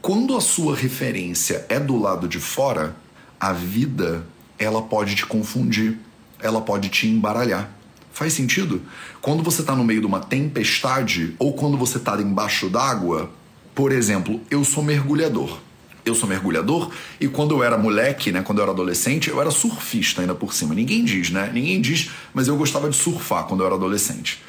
Quando 0.00 0.36
a 0.36 0.40
sua 0.40 0.74
referência 0.74 1.64
é 1.68 1.78
do 1.78 1.98
lado 1.98 2.26
de 2.26 2.40
fora, 2.40 2.96
a 3.38 3.52
vida 3.52 4.24
ela 4.58 4.82
pode 4.82 5.14
te 5.14 5.26
confundir, 5.26 5.98
ela 6.40 6.60
pode 6.60 6.88
te 6.88 7.06
embaralhar. 7.06 7.70
Faz 8.12 8.32
sentido? 8.34 8.82
Quando 9.20 9.42
você 9.42 9.62
está 9.62 9.74
no 9.74 9.84
meio 9.84 10.00
de 10.00 10.06
uma 10.06 10.20
tempestade 10.20 11.34
ou 11.38 11.54
quando 11.54 11.76
você 11.76 11.98
está 11.98 12.20
embaixo 12.20 12.68
d'água, 12.68 13.30
por 13.74 13.92
exemplo, 13.92 14.40
eu 14.50 14.64
sou 14.64 14.82
mergulhador. 14.82 15.58
Eu 16.04 16.16
sou 16.16 16.28
mergulhador 16.28 16.90
e 17.20 17.28
quando 17.28 17.54
eu 17.54 17.62
era 17.62 17.78
moleque, 17.78 18.32
né, 18.32 18.42
quando 18.42 18.58
eu 18.58 18.64
era 18.64 18.72
adolescente, 18.72 19.30
eu 19.30 19.40
era 19.40 19.52
surfista 19.52 20.20
ainda 20.20 20.34
por 20.34 20.52
cima. 20.52 20.74
Ninguém 20.74 21.04
diz, 21.04 21.30
né? 21.30 21.48
Ninguém 21.54 21.80
diz, 21.80 22.10
mas 22.34 22.48
eu 22.48 22.56
gostava 22.56 22.90
de 22.90 22.96
surfar 22.96 23.44
quando 23.44 23.60
eu 23.60 23.66
era 23.66 23.76
adolescente. 23.76 24.42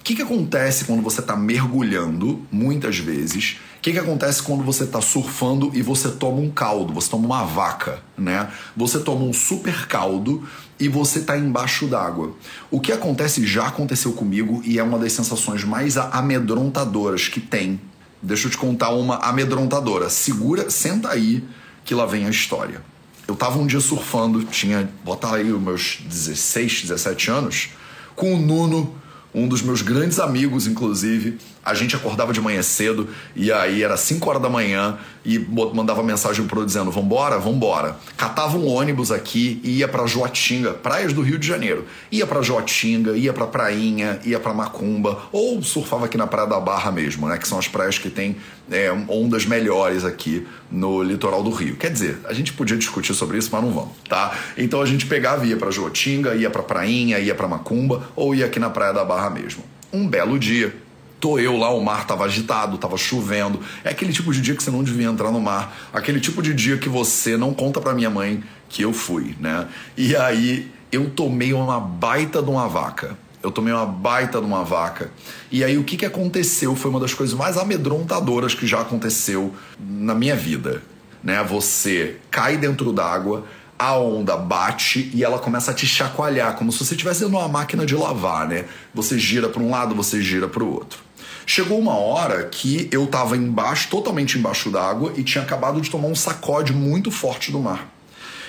O 0.00 0.02
que, 0.02 0.16
que 0.16 0.22
acontece 0.22 0.84
quando 0.84 1.02
você 1.02 1.20
está 1.20 1.36
mergulhando, 1.36 2.44
muitas 2.50 2.98
vezes? 2.98 3.56
O 3.78 3.80
que, 3.80 3.92
que 3.92 3.98
acontece 3.98 4.42
quando 4.42 4.64
você 4.64 4.82
está 4.82 5.00
surfando 5.00 5.70
e 5.74 5.82
você 5.82 6.10
toma 6.10 6.40
um 6.40 6.50
caldo, 6.50 6.92
você 6.92 7.08
toma 7.08 7.26
uma 7.26 7.44
vaca, 7.44 8.00
né? 8.18 8.48
Você 8.76 8.98
toma 8.98 9.24
um 9.24 9.32
super 9.32 9.86
caldo 9.86 10.44
e 10.78 10.88
você 10.88 11.20
está 11.20 11.36
embaixo 11.38 11.86
d'água. 11.86 12.34
O 12.68 12.80
que 12.80 12.92
acontece 12.92 13.46
já 13.46 13.68
aconteceu 13.68 14.12
comigo 14.12 14.60
e 14.64 14.78
é 14.78 14.82
uma 14.82 14.98
das 14.98 15.12
sensações 15.12 15.62
mais 15.62 15.96
amedrontadoras 15.96 17.28
que 17.28 17.40
tem. 17.40 17.80
Deixa 18.22 18.46
eu 18.46 18.50
te 18.50 18.58
contar 18.58 18.90
uma 18.90 19.16
amedrontadora. 19.16 20.08
Segura, 20.08 20.70
senta 20.70 21.10
aí 21.10 21.44
que 21.84 21.94
lá 21.94 22.06
vem 22.06 22.26
a 22.26 22.30
história. 22.30 22.82
Eu 23.28 23.34
tava 23.34 23.58
um 23.58 23.66
dia 23.66 23.80
surfando, 23.80 24.44
tinha, 24.44 24.88
botar 25.04 25.34
aí 25.34 25.50
os 25.52 25.60
meus 25.60 25.98
16, 26.04 26.82
17 26.82 27.30
anos, 27.30 27.70
com 28.14 28.34
o 28.34 28.38
Nuno, 28.38 28.94
um 29.34 29.48
dos 29.48 29.62
meus 29.62 29.82
grandes 29.82 30.18
amigos, 30.18 30.66
inclusive. 30.66 31.38
A 31.66 31.74
gente 31.74 31.96
acordava 31.96 32.32
de 32.32 32.40
manhã 32.40 32.62
cedo 32.62 33.08
e 33.34 33.50
aí 33.50 33.82
era 33.82 33.96
5 33.96 34.30
horas 34.30 34.40
da 34.40 34.48
manhã 34.48 34.96
e 35.24 35.36
mandava 35.74 36.00
mensagem 36.00 36.46
pro 36.46 36.64
dizendo: 36.64 36.92
Vambora, 36.92 37.40
vambora. 37.40 37.96
Catava 38.16 38.56
um 38.56 38.68
ônibus 38.68 39.10
aqui 39.10 39.60
e 39.64 39.78
ia 39.78 39.88
para 39.88 40.06
Joatinga, 40.06 40.74
praias 40.74 41.12
do 41.12 41.22
Rio 41.22 41.40
de 41.40 41.46
Janeiro. 41.46 41.84
Ia 42.12 42.24
para 42.24 42.40
Joatinga, 42.40 43.16
ia 43.16 43.32
para 43.32 43.48
Prainha, 43.48 44.20
ia 44.24 44.38
para 44.38 44.54
Macumba, 44.54 45.22
ou 45.32 45.60
surfava 45.60 46.04
aqui 46.04 46.16
na 46.16 46.28
Praia 46.28 46.46
da 46.48 46.60
Barra 46.60 46.92
mesmo, 46.92 47.26
né? 47.26 47.36
Que 47.36 47.48
são 47.48 47.58
as 47.58 47.66
praias 47.66 47.98
que 47.98 48.08
tem 48.08 48.36
é, 48.70 48.92
ondas 49.08 49.44
melhores 49.44 50.04
aqui 50.04 50.46
no 50.70 51.02
litoral 51.02 51.42
do 51.42 51.50
Rio. 51.50 51.74
Quer 51.74 51.90
dizer, 51.90 52.20
a 52.26 52.32
gente 52.32 52.52
podia 52.52 52.76
discutir 52.76 53.12
sobre 53.12 53.38
isso, 53.38 53.48
mas 53.50 53.60
não 53.60 53.72
vamos, 53.72 53.96
tá? 54.08 54.38
Então 54.56 54.80
a 54.80 54.86
gente 54.86 55.04
pegava 55.06 55.44
ia 55.44 55.56
para 55.56 55.72
Joatinga, 55.72 56.36
ia 56.36 56.48
para 56.48 56.62
Prainha, 56.62 57.18
ia 57.18 57.34
para 57.34 57.48
Macumba, 57.48 58.08
ou 58.14 58.36
ia 58.36 58.46
aqui 58.46 58.60
na 58.60 58.70
Praia 58.70 58.92
da 58.92 59.04
Barra 59.04 59.30
mesmo. 59.30 59.64
Um 59.92 60.06
belo 60.06 60.38
dia 60.38 60.85
Tô 61.18 61.38
eu 61.38 61.56
lá, 61.56 61.70
o 61.70 61.82
mar 61.82 62.06
tava 62.06 62.24
agitado, 62.24 62.76
tava 62.76 62.96
chovendo. 62.96 63.60
É 63.82 63.90
aquele 63.90 64.12
tipo 64.12 64.32
de 64.32 64.40
dia 64.40 64.54
que 64.54 64.62
você 64.62 64.70
não 64.70 64.82
devia 64.82 65.06
entrar 65.06 65.30
no 65.30 65.40
mar. 65.40 65.88
Aquele 65.92 66.20
tipo 66.20 66.42
de 66.42 66.52
dia 66.52 66.76
que 66.76 66.88
você 66.88 67.36
não 67.36 67.54
conta 67.54 67.80
pra 67.80 67.94
minha 67.94 68.10
mãe 68.10 68.42
que 68.68 68.82
eu 68.82 68.92
fui, 68.92 69.34
né? 69.40 69.66
E 69.96 70.14
aí 70.14 70.70
eu 70.92 71.10
tomei 71.10 71.52
uma 71.52 71.80
baita 71.80 72.42
de 72.42 72.50
uma 72.50 72.68
vaca. 72.68 73.16
Eu 73.42 73.50
tomei 73.50 73.72
uma 73.72 73.86
baita 73.86 74.40
de 74.40 74.46
uma 74.46 74.64
vaca. 74.64 75.10
E 75.50 75.62
aí 75.62 75.78
o 75.78 75.84
que, 75.84 75.96
que 75.96 76.04
aconteceu 76.04 76.74
foi 76.74 76.90
uma 76.90 77.00
das 77.00 77.14
coisas 77.14 77.34
mais 77.34 77.56
amedrontadoras 77.56 78.54
que 78.54 78.66
já 78.66 78.80
aconteceu 78.80 79.54
na 79.78 80.14
minha 80.14 80.36
vida. 80.36 80.82
Né? 81.22 81.42
Você 81.44 82.16
cai 82.30 82.56
dentro 82.56 82.92
d'água, 82.92 83.44
a 83.78 83.96
onda 83.98 84.36
bate 84.36 85.10
e 85.14 85.22
ela 85.22 85.38
começa 85.38 85.70
a 85.70 85.74
te 85.74 85.86
chacoalhar, 85.86 86.56
como 86.56 86.72
se 86.72 86.84
você 86.84 86.94
estivesse 86.94 87.24
numa 87.24 87.46
máquina 87.46 87.84
de 87.84 87.94
lavar, 87.94 88.48
né? 88.48 88.64
Você 88.94 89.18
gira 89.18 89.48
para 89.48 89.62
um 89.62 89.70
lado, 89.70 89.94
você 89.94 90.20
gira 90.22 90.48
para 90.48 90.64
o 90.64 90.72
outro. 90.72 91.05
Chegou 91.48 91.78
uma 91.78 91.94
hora 91.94 92.44
que 92.44 92.88
eu 92.90 93.06
tava 93.06 93.36
embaixo, 93.36 93.88
totalmente 93.88 94.36
embaixo 94.36 94.68
d'água, 94.68 95.12
e 95.16 95.22
tinha 95.22 95.44
acabado 95.44 95.80
de 95.80 95.88
tomar 95.88 96.08
um 96.08 96.14
sacode 96.14 96.72
muito 96.72 97.10
forte 97.12 97.52
do 97.52 97.60
mar. 97.60 97.88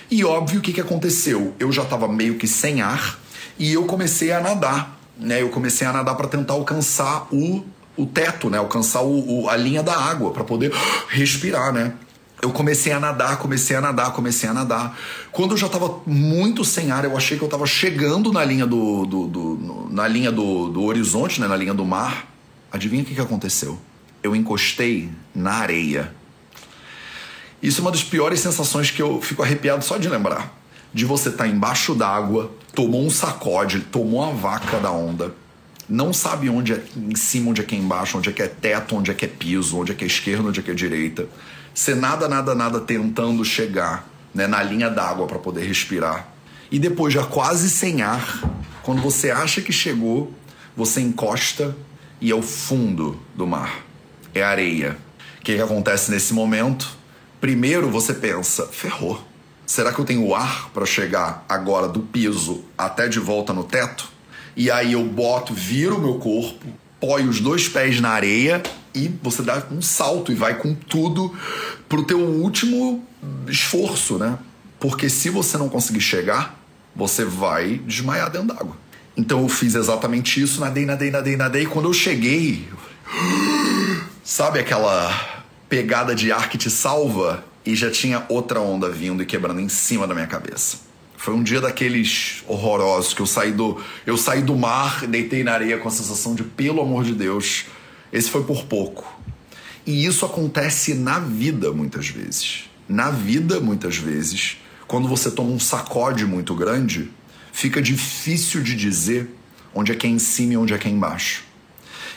E 0.09 0.25
óbvio 0.25 0.59
o 0.59 0.61
que, 0.61 0.73
que 0.73 0.81
aconteceu? 0.81 1.53
Eu 1.59 1.71
já 1.71 1.85
tava 1.85 2.07
meio 2.07 2.35
que 2.35 2.47
sem 2.47 2.81
ar 2.81 3.19
e 3.59 3.71
eu 3.71 3.85
comecei 3.85 4.31
a 4.31 4.41
nadar. 4.41 4.99
Né? 5.15 5.41
Eu 5.41 5.49
comecei 5.49 5.85
a 5.85 5.93
nadar 5.93 6.15
para 6.15 6.27
tentar 6.27 6.53
alcançar 6.53 7.27
o, 7.31 7.63
o 7.95 8.05
teto, 8.05 8.49
né? 8.49 8.57
alcançar 8.57 9.01
o, 9.01 9.43
o 9.43 9.49
a 9.49 9.55
linha 9.55 9.83
da 9.83 9.95
água, 9.95 10.31
para 10.31 10.43
poder 10.43 10.73
respirar, 11.07 11.71
né? 11.71 11.93
eu 12.41 12.51
comecei 12.51 12.93
a 12.93 12.99
nadar, 12.99 13.37
comecei 13.37 13.75
a 13.75 13.81
nadar, 13.81 14.13
comecei 14.13 14.47
a 14.47 14.53
nadar. 14.53 14.97
Quando 15.31 15.51
eu 15.51 15.57
já 15.57 15.67
estava 15.67 16.01
muito 16.05 16.63
sem 16.63 16.91
ar, 16.91 17.03
eu 17.03 17.17
achei 17.17 17.37
que 17.37 17.43
eu 17.43 17.47
estava 17.47 17.65
chegando 17.65 18.31
na 18.31 18.43
linha 18.43 18.65
do, 18.65 19.05
do, 19.05 19.27
do 19.27 19.87
na 19.91 20.07
linha 20.07 20.31
do, 20.31 20.69
do, 20.69 20.83
horizonte, 20.83 21.41
né, 21.41 21.47
na 21.47 21.55
linha 21.55 21.73
do 21.73 21.83
mar. 21.83 22.36
Adivinha 22.71 23.03
o 23.03 23.05
que, 23.05 23.15
que 23.15 23.21
aconteceu? 23.21 23.79
Eu 24.21 24.35
encostei 24.35 25.09
na 25.33 25.53
areia. 25.53 26.13
Isso 27.61 27.79
é 27.79 27.81
uma 27.81 27.91
das 27.91 28.03
piores 28.03 28.39
sensações 28.39 28.91
que 28.91 29.01
eu 29.01 29.21
fico 29.21 29.41
arrepiado 29.41 29.83
só 29.83 29.97
de 29.97 30.09
lembrar. 30.09 30.55
De 30.93 31.05
você 31.05 31.29
estar 31.29 31.45
tá 31.45 31.49
embaixo 31.49 31.95
d'água, 31.95 32.51
tomou 32.73 33.05
um 33.05 33.09
sacode, 33.09 33.81
tomou 33.81 34.23
a 34.23 34.31
vaca 34.31 34.79
da 34.79 34.91
onda, 34.91 35.33
não 35.89 36.11
sabe 36.11 36.49
onde 36.49 36.73
é 36.73 36.83
em 36.95 37.15
cima, 37.15 37.51
onde 37.51 37.61
é 37.61 37.63
que 37.63 37.75
é 37.75 37.79
embaixo, 37.79 38.17
onde 38.17 38.29
é 38.29 38.33
que 38.33 38.41
é 38.41 38.47
teto, 38.47 38.95
onde 38.95 39.09
é 39.09 39.13
que 39.13 39.25
é 39.25 39.27
piso, 39.27 39.79
onde 39.79 39.93
é 39.93 39.95
que 39.95 40.03
é 40.03 40.07
esquerda, 40.07 40.49
onde 40.49 40.59
é 40.59 40.63
que 40.63 40.71
é 40.71 40.73
direita. 40.73 41.27
Você 41.73 41.95
nada, 41.95 42.27
nada, 42.27 42.53
nada 42.53 42.81
tentando 42.81 43.43
chegar 43.45 44.07
né, 44.33 44.47
na 44.47 44.61
linha 44.61 44.89
d'água 44.89 45.27
para 45.27 45.39
poder 45.39 45.65
respirar. 45.65 46.27
E 46.69 46.77
depois, 46.77 47.13
já 47.13 47.23
quase 47.23 47.69
sem 47.69 48.01
ar, 48.01 48.41
quando 48.83 49.01
você 49.01 49.31
acha 49.31 49.61
que 49.61 49.71
chegou, 49.71 50.33
você 50.75 50.99
encosta 50.99 51.75
e 52.19 52.31
é 52.31 52.35
o 52.35 52.41
fundo 52.41 53.19
do 53.35 53.45
mar. 53.45 53.85
É 54.33 54.43
areia. 54.43 54.97
O 55.39 55.43
que, 55.43 55.55
que 55.55 55.61
acontece 55.61 56.11
nesse 56.11 56.33
momento? 56.33 56.97
Primeiro 57.39 57.89
você 57.89 58.13
pensa, 58.13 58.67
ferrou. 58.67 59.23
Será 59.65 59.91
que 59.91 59.99
eu 59.99 60.05
tenho 60.05 60.33
ar 60.33 60.69
para 60.69 60.85
chegar 60.85 61.45
agora 61.47 61.87
do 61.87 61.99
piso 61.99 62.63
até 62.77 63.07
de 63.07 63.19
volta 63.19 63.53
no 63.53 63.63
teto? 63.63 64.09
E 64.55 64.71
aí 64.71 64.93
eu 64.93 65.03
boto, 65.03 65.53
viro 65.53 65.99
meu 65.99 66.15
corpo, 66.15 66.65
põe 66.99 67.27
os 67.27 67.39
dois 67.39 67.67
pés 67.69 68.01
na 68.01 68.09
areia 68.09 68.63
e 68.93 69.07
você 69.21 69.43
dá 69.43 69.61
um 69.71 69.81
salto 69.81 70.31
e 70.31 70.35
vai 70.35 70.57
com 70.57 70.73
tudo 70.73 71.35
pro 71.87 72.03
teu 72.03 72.19
último 72.19 73.05
esforço, 73.47 74.17
né? 74.17 74.39
Porque 74.79 75.09
se 75.09 75.29
você 75.29 75.57
não 75.57 75.69
conseguir 75.69 76.01
chegar, 76.01 76.59
você 76.95 77.23
vai 77.23 77.77
desmaiar 77.85 78.31
dentro 78.31 78.47
d'água. 78.47 78.75
Então 79.17 79.41
eu 79.41 79.49
fiz 79.49 79.73
exatamente 79.73 80.39
isso, 80.39 80.61
nadei, 80.61 80.85
nadei, 80.85 81.09
nadei, 81.09 81.35
nadei. 81.35 81.65
Quando 81.65 81.89
eu 81.89 81.93
cheguei, 81.93 82.67
sabe 84.23 84.59
aquela 84.59 85.43
pegada 85.67 86.13
de 86.13 86.31
ar 86.31 86.49
que 86.49 86.57
te 86.57 86.69
salva? 86.69 87.43
E 87.65 87.75
já 87.75 87.89
tinha 87.89 88.23
outra 88.29 88.61
onda 88.61 88.89
vindo 88.89 89.23
e 89.23 89.25
quebrando 89.25 89.59
em 89.59 89.67
cima 89.67 90.05
da 90.05 90.13
minha 90.13 90.27
cabeça. 90.27 90.77
Foi 91.17 91.33
um 91.33 91.41
dia 91.41 91.59
daqueles 91.59 92.43
horrorosos 92.47 93.13
que 93.15 93.19
eu 93.19 93.25
saí 93.25 93.51
do, 93.51 93.81
eu 94.05 94.15
saí 94.15 94.43
do 94.43 94.55
mar, 94.55 95.07
deitei 95.07 95.43
na 95.43 95.53
areia 95.53 95.79
com 95.79 95.87
a 95.87 95.91
sensação 95.91 96.35
de 96.35 96.43
pelo 96.43 96.79
amor 96.79 97.03
de 97.03 97.13
Deus, 97.15 97.65
esse 98.13 98.29
foi 98.29 98.43
por 98.43 98.65
pouco. 98.65 99.19
E 99.85 100.05
isso 100.05 100.25
acontece 100.25 100.93
na 100.93 101.17
vida 101.17 101.71
muitas 101.71 102.07
vezes. 102.07 102.69
Na 102.87 103.09
vida 103.09 103.59
muitas 103.59 103.97
vezes, 103.97 104.57
quando 104.85 105.07
você 105.07 105.31
toma 105.31 105.49
um 105.49 105.59
sacode 105.59 106.23
muito 106.25 106.53
grande, 106.53 107.09
fica 107.57 107.81
difícil 107.81 108.61
de 108.61 108.75
dizer 108.75 109.35
onde 109.73 109.91
é 109.91 109.95
que 109.95 110.05
é 110.05 110.09
em 110.11 110.19
cima 110.19 110.53
e 110.53 110.57
onde 110.57 110.75
é 110.75 110.77
que 110.77 110.87
é 110.87 110.91
embaixo. 110.91 111.43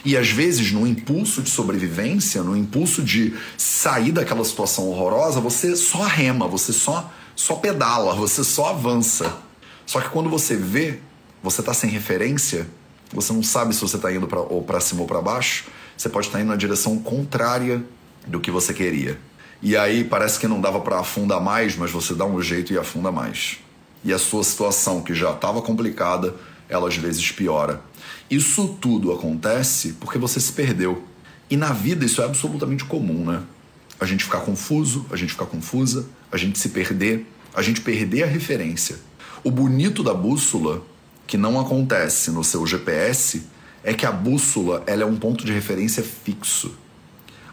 E 0.04 0.14
às 0.14 0.28
vezes, 0.28 0.70
no 0.70 0.86
impulso 0.86 1.40
de 1.40 1.48
sobrevivência, 1.48 2.42
no 2.42 2.54
impulso 2.54 3.02
de 3.02 3.32
sair 3.56 4.12
daquela 4.12 4.44
situação 4.44 4.86
horrorosa, 4.88 5.40
você 5.40 5.74
só 5.76 6.02
rema, 6.02 6.46
você 6.46 6.74
só, 6.74 7.10
só 7.34 7.54
pedala, 7.54 8.14
você 8.14 8.44
só 8.44 8.68
avança. 8.68 9.34
Só 9.86 10.02
que 10.02 10.10
quando 10.10 10.28
você 10.28 10.54
vê, 10.54 11.00
você 11.42 11.62
está 11.62 11.72
sem 11.72 11.88
referência, 11.88 12.68
você 13.10 13.32
não 13.32 13.42
sabe 13.42 13.74
se 13.74 13.80
você 13.80 13.96
está 13.96 14.12
indo 14.12 14.26
pra, 14.26 14.40
ou 14.40 14.62
para 14.62 14.78
cima 14.78 15.00
ou 15.00 15.06
para 15.06 15.22
baixo, 15.22 15.64
você 15.96 16.10
pode 16.10 16.26
estar 16.26 16.36
tá 16.36 16.44
indo 16.44 16.50
na 16.50 16.56
direção 16.56 16.98
contrária 16.98 17.82
do 18.26 18.40
que 18.40 18.50
você 18.50 18.74
queria. 18.74 19.18
E 19.62 19.74
aí 19.74 20.04
parece 20.04 20.38
que 20.38 20.46
não 20.46 20.60
dava 20.60 20.80
para 20.80 21.00
afundar 21.00 21.40
mais, 21.40 21.76
mas 21.76 21.90
você 21.90 22.14
dá 22.14 22.26
um 22.26 22.42
jeito 22.42 22.74
e 22.74 22.78
afunda 22.78 23.10
mais 23.10 23.58
e 24.04 24.12
a 24.12 24.18
sua 24.18 24.42
situação, 24.42 25.02
que 25.02 25.14
já 25.14 25.32
estava 25.32 25.60
complicada, 25.60 26.34
ela 26.68 26.88
às 26.88 26.96
vezes 26.96 27.30
piora. 27.30 27.82
Isso 28.30 28.76
tudo 28.80 29.12
acontece 29.12 29.94
porque 30.00 30.18
você 30.18 30.40
se 30.40 30.52
perdeu. 30.52 31.04
E 31.50 31.56
na 31.56 31.72
vida 31.72 32.04
isso 32.04 32.22
é 32.22 32.24
absolutamente 32.24 32.84
comum, 32.84 33.24
né? 33.24 33.42
A 33.98 34.06
gente 34.06 34.24
ficar 34.24 34.40
confuso, 34.40 35.04
a 35.10 35.16
gente 35.16 35.32
ficar 35.32 35.46
confusa, 35.46 36.06
a 36.30 36.36
gente 36.36 36.58
se 36.58 36.68
perder, 36.70 37.26
a 37.54 37.60
gente 37.60 37.80
perder 37.80 38.22
a 38.22 38.26
referência. 38.26 38.96
O 39.42 39.50
bonito 39.50 40.02
da 40.02 40.14
bússola, 40.14 40.82
que 41.26 41.36
não 41.36 41.58
acontece 41.58 42.30
no 42.30 42.44
seu 42.44 42.66
GPS, 42.66 43.42
é 43.82 43.92
que 43.92 44.06
a 44.06 44.12
bússola 44.12 44.82
ela 44.86 45.02
é 45.02 45.06
um 45.06 45.16
ponto 45.16 45.44
de 45.44 45.52
referência 45.52 46.02
fixo. 46.02 46.72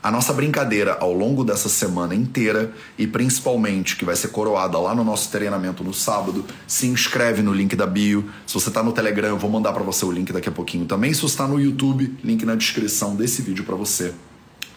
A 0.01 0.11
nossa 0.11 0.31
brincadeira 0.31 0.97
ao 0.99 1.11
longo 1.11 1.43
dessa 1.43 1.67
semana 1.67 2.13
inteira 2.13 2.73
e 2.97 3.07
principalmente 3.07 3.95
que 3.95 4.05
vai 4.05 4.15
ser 4.15 4.29
coroada 4.29 4.77
lá 4.77 4.93
no 4.93 5.03
nosso 5.03 5.29
treinamento 5.31 5.83
no 5.83 5.93
sábado, 5.93 6.45
se 6.67 6.87
inscreve 6.87 7.41
no 7.41 7.51
link 7.51 7.75
da 7.75 7.87
bio. 7.87 8.29
Se 8.45 8.53
você 8.53 8.69
está 8.69 8.83
no 8.83 8.91
Telegram, 8.91 9.29
eu 9.29 9.37
vou 9.37 9.49
mandar 9.49 9.73
para 9.73 9.83
você 9.83 10.05
o 10.05 10.11
link 10.11 10.31
daqui 10.31 10.49
a 10.49 10.51
pouquinho 10.51 10.85
também. 10.85 11.13
Se 11.13 11.21
você 11.21 11.33
está 11.33 11.47
no 11.47 11.59
YouTube, 11.59 12.15
link 12.23 12.45
na 12.45 12.55
descrição 12.55 13.15
desse 13.15 13.41
vídeo 13.41 13.63
para 13.63 13.75
você. 13.75 14.13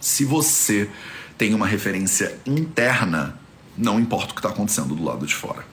Se 0.00 0.24
você 0.24 0.88
tem 1.36 1.54
uma 1.54 1.66
referência 1.66 2.38
interna, 2.46 3.38
não 3.76 4.00
importa 4.00 4.32
o 4.32 4.34
que 4.34 4.40
está 4.40 4.48
acontecendo 4.48 4.94
do 4.94 5.04
lado 5.04 5.26
de 5.26 5.34
fora. 5.34 5.64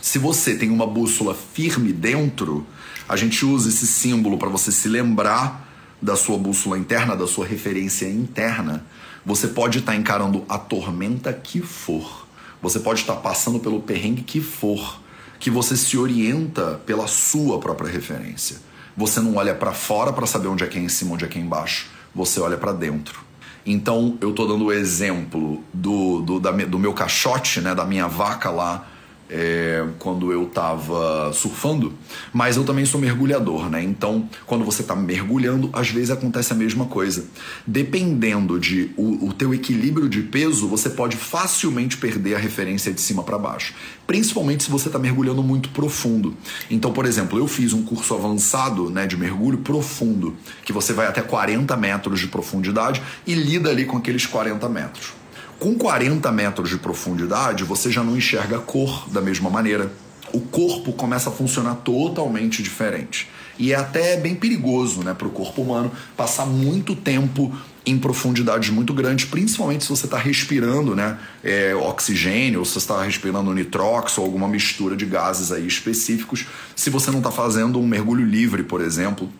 Se 0.00 0.18
você 0.18 0.54
tem 0.54 0.70
uma 0.70 0.86
bússola 0.86 1.34
firme 1.34 1.92
dentro, 1.92 2.66
a 3.08 3.16
gente 3.16 3.44
usa 3.44 3.68
esse 3.68 3.86
símbolo 3.86 4.38
para 4.38 4.48
você 4.48 4.70
se 4.70 4.88
lembrar 4.88 5.65
da 6.00 6.16
sua 6.16 6.38
bússola 6.38 6.78
interna, 6.78 7.16
da 7.16 7.26
sua 7.26 7.46
referência 7.46 8.06
interna. 8.08 8.84
Você 9.24 9.48
pode 9.48 9.78
estar 9.78 9.92
tá 9.92 9.98
encarando 9.98 10.44
a 10.48 10.58
tormenta 10.58 11.32
que 11.32 11.60
for. 11.60 12.26
Você 12.62 12.78
pode 12.78 13.00
estar 13.00 13.14
tá 13.14 13.20
passando 13.20 13.58
pelo 13.58 13.80
perrengue 13.80 14.22
que 14.22 14.40
for, 14.40 15.00
que 15.38 15.50
você 15.50 15.76
se 15.76 15.96
orienta 15.96 16.80
pela 16.86 17.06
sua 17.06 17.58
própria 17.58 17.90
referência. 17.90 18.56
Você 18.96 19.20
não 19.20 19.36
olha 19.36 19.54
para 19.54 19.72
fora 19.72 20.12
para 20.12 20.26
saber 20.26 20.48
onde 20.48 20.64
é 20.64 20.66
que 20.66 20.78
é 20.78 20.80
em 20.80 20.88
cima, 20.88 21.14
onde 21.14 21.24
é 21.24 21.28
que 21.28 21.38
é 21.38 21.42
embaixo. 21.42 21.88
Você 22.14 22.40
olha 22.40 22.56
para 22.56 22.72
dentro. 22.72 23.20
Então 23.64 24.16
eu 24.20 24.32
tô 24.32 24.46
dando 24.46 24.66
o 24.66 24.72
exemplo 24.72 25.62
do, 25.74 26.22
do, 26.22 26.40
da, 26.40 26.52
do 26.52 26.78
meu 26.78 26.94
caixote, 26.94 27.60
né, 27.60 27.74
da 27.74 27.84
minha 27.84 28.06
vaca 28.06 28.48
lá 28.48 28.86
é, 29.28 29.84
quando 29.98 30.32
eu 30.32 30.44
estava 30.44 31.32
surfando, 31.32 31.92
mas 32.32 32.56
eu 32.56 32.64
também 32.64 32.84
sou 32.84 33.00
mergulhador, 33.00 33.68
né? 33.68 33.82
Então, 33.82 34.28
quando 34.46 34.64
você 34.64 34.82
está 34.82 34.94
mergulhando, 34.94 35.70
às 35.72 35.90
vezes 35.90 36.10
acontece 36.10 36.52
a 36.52 36.56
mesma 36.56 36.86
coisa. 36.86 37.24
Dependendo 37.66 38.58
de 38.58 38.90
o, 38.96 39.28
o 39.28 39.32
teu 39.32 39.52
equilíbrio 39.52 40.08
de 40.08 40.22
peso, 40.22 40.68
você 40.68 40.90
pode 40.90 41.16
facilmente 41.16 41.96
perder 41.96 42.34
a 42.34 42.38
referência 42.38 42.92
de 42.92 43.00
cima 43.00 43.22
para 43.22 43.38
baixo, 43.38 43.74
principalmente 44.06 44.64
se 44.64 44.70
você 44.70 44.88
está 44.88 44.98
mergulhando 44.98 45.42
muito 45.42 45.68
profundo. 45.70 46.36
Então, 46.70 46.92
por 46.92 47.06
exemplo, 47.06 47.38
eu 47.38 47.46
fiz 47.46 47.72
um 47.72 47.82
curso 47.82 48.14
avançado, 48.14 48.90
né, 48.90 49.06
de 49.06 49.16
mergulho 49.16 49.58
profundo, 49.58 50.36
que 50.64 50.72
você 50.72 50.92
vai 50.92 51.06
até 51.06 51.20
40 51.20 51.76
metros 51.76 52.20
de 52.20 52.28
profundidade 52.28 53.02
e 53.26 53.34
lida 53.34 53.70
ali 53.70 53.84
com 53.84 53.96
aqueles 53.96 54.26
40 54.26 54.68
metros. 54.68 55.25
Com 55.58 55.74
40 55.74 56.30
metros 56.32 56.68
de 56.68 56.76
profundidade, 56.76 57.64
você 57.64 57.90
já 57.90 58.02
não 58.02 58.16
enxerga 58.16 58.56
a 58.56 58.60
cor 58.60 59.08
da 59.08 59.20
mesma 59.20 59.48
maneira. 59.48 59.90
O 60.32 60.40
corpo 60.40 60.92
começa 60.92 61.30
a 61.30 61.32
funcionar 61.32 61.76
totalmente 61.76 62.62
diferente. 62.62 63.28
E 63.58 63.72
é 63.72 63.76
até 63.76 64.18
bem 64.18 64.34
perigoso 64.34 65.02
né, 65.02 65.14
para 65.14 65.26
o 65.26 65.30
corpo 65.30 65.62
humano 65.62 65.90
passar 66.14 66.44
muito 66.44 66.94
tempo 66.94 67.56
em 67.86 67.96
profundidades 67.96 68.68
muito 68.68 68.92
grandes, 68.92 69.24
principalmente 69.24 69.84
se 69.84 69.90
você 69.90 70.06
está 70.06 70.18
respirando 70.18 70.94
né, 70.94 71.16
é, 71.42 71.74
oxigênio, 71.74 72.58
ou 72.58 72.64
se 72.64 72.76
está 72.76 73.02
respirando 73.02 73.54
nitróxido 73.54 74.22
ou 74.22 74.26
alguma 74.26 74.48
mistura 74.48 74.96
de 74.96 75.06
gases 75.06 75.52
aí 75.52 75.66
específicos, 75.66 76.46
se 76.74 76.90
você 76.90 77.10
não 77.10 77.18
está 77.18 77.30
fazendo 77.30 77.78
um 77.78 77.86
mergulho 77.86 78.26
livre, 78.26 78.64
por 78.64 78.80
exemplo, 78.80 79.30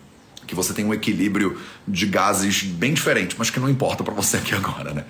que 0.47 0.55
você 0.55 0.73
tem 0.73 0.85
um 0.85 0.93
equilíbrio 0.93 1.59
de 1.85 2.05
gases 2.05 2.63
bem 2.63 2.93
diferente, 2.93 3.35
mas 3.37 3.49
que 3.49 3.59
não 3.59 3.69
importa 3.69 4.01
para 4.01 4.13
você 4.13 4.37
aqui 4.37 4.55
agora, 4.55 4.93
né? 4.93 5.03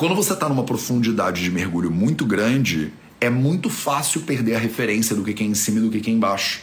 Quando 0.00 0.14
você 0.14 0.32
está 0.32 0.48
numa 0.48 0.64
profundidade 0.64 1.42
de 1.42 1.50
mergulho 1.50 1.90
muito 1.90 2.24
grande, 2.24 2.90
é 3.20 3.28
muito 3.28 3.68
fácil 3.68 4.22
perder 4.22 4.54
a 4.54 4.58
referência 4.58 5.14
do 5.14 5.22
que 5.22 5.42
é 5.42 5.46
em 5.46 5.52
cima 5.52 5.78
e 5.78 5.82
do 5.82 5.90
que 5.90 6.10
é 6.10 6.14
embaixo. 6.14 6.62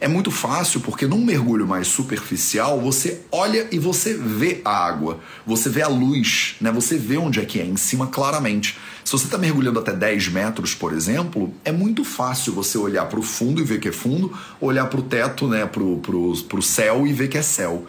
É 0.00 0.08
muito 0.08 0.30
fácil 0.30 0.80
porque 0.80 1.06
num 1.06 1.22
mergulho 1.22 1.66
mais 1.66 1.86
superficial 1.86 2.80
você 2.80 3.20
olha 3.30 3.68
e 3.70 3.78
você 3.78 4.14
vê 4.14 4.62
a 4.64 4.86
água, 4.86 5.20
você 5.46 5.68
vê 5.68 5.82
a 5.82 5.86
luz, 5.86 6.56
né? 6.62 6.72
Você 6.72 6.96
vê 6.96 7.18
onde 7.18 7.40
é 7.40 7.44
que 7.44 7.60
é 7.60 7.66
em 7.66 7.76
cima 7.76 8.06
claramente. 8.06 8.78
Se 9.04 9.12
você 9.12 9.26
está 9.26 9.36
mergulhando 9.36 9.80
até 9.80 9.92
10 9.92 10.28
metros, 10.28 10.74
por 10.74 10.94
exemplo, 10.94 11.52
é 11.66 11.70
muito 11.70 12.04
fácil 12.04 12.54
você 12.54 12.78
olhar 12.78 13.04
para 13.04 13.20
o 13.20 13.22
fundo 13.22 13.60
e 13.60 13.64
ver 13.64 13.80
que 13.80 13.88
é 13.88 13.92
fundo, 13.92 14.32
olhar 14.58 14.86
para 14.86 15.00
o 15.00 15.02
teto, 15.02 15.46
né? 15.46 15.66
Para 15.66 15.82
o 15.82 16.62
céu 16.62 17.06
e 17.06 17.12
ver 17.12 17.28
que 17.28 17.36
é 17.36 17.42
céu. 17.42 17.86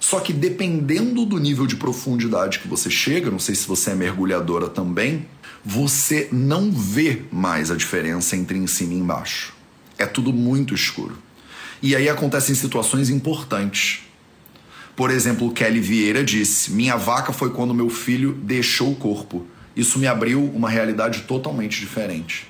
Só 0.00 0.18
que 0.18 0.32
dependendo 0.32 1.26
do 1.26 1.38
nível 1.38 1.66
de 1.66 1.76
profundidade 1.76 2.58
que 2.58 2.66
você 2.66 2.88
chega, 2.88 3.30
não 3.30 3.38
sei 3.38 3.54
se 3.54 3.68
você 3.68 3.90
é 3.90 3.94
mergulhadora 3.94 4.66
também, 4.66 5.26
você 5.62 6.26
não 6.32 6.72
vê 6.72 7.22
mais 7.30 7.70
a 7.70 7.76
diferença 7.76 8.34
entre 8.34 8.56
em 8.56 8.66
cima 8.66 8.94
e 8.94 8.96
embaixo. 8.96 9.52
É 9.98 10.06
tudo 10.06 10.32
muito 10.32 10.74
escuro. 10.74 11.18
E 11.82 11.94
aí 11.94 12.08
acontecem 12.08 12.54
situações 12.54 13.10
importantes. 13.10 14.00
Por 14.96 15.10
exemplo, 15.10 15.52
Kelly 15.52 15.80
Vieira 15.80 16.24
disse: 16.24 16.72
Minha 16.72 16.96
vaca 16.96 17.32
foi 17.32 17.50
quando 17.50 17.74
meu 17.74 17.90
filho 17.90 18.32
deixou 18.32 18.92
o 18.92 18.96
corpo. 18.96 19.46
Isso 19.76 19.98
me 19.98 20.06
abriu 20.06 20.42
uma 20.54 20.70
realidade 20.70 21.22
totalmente 21.22 21.78
diferente. 21.78 22.48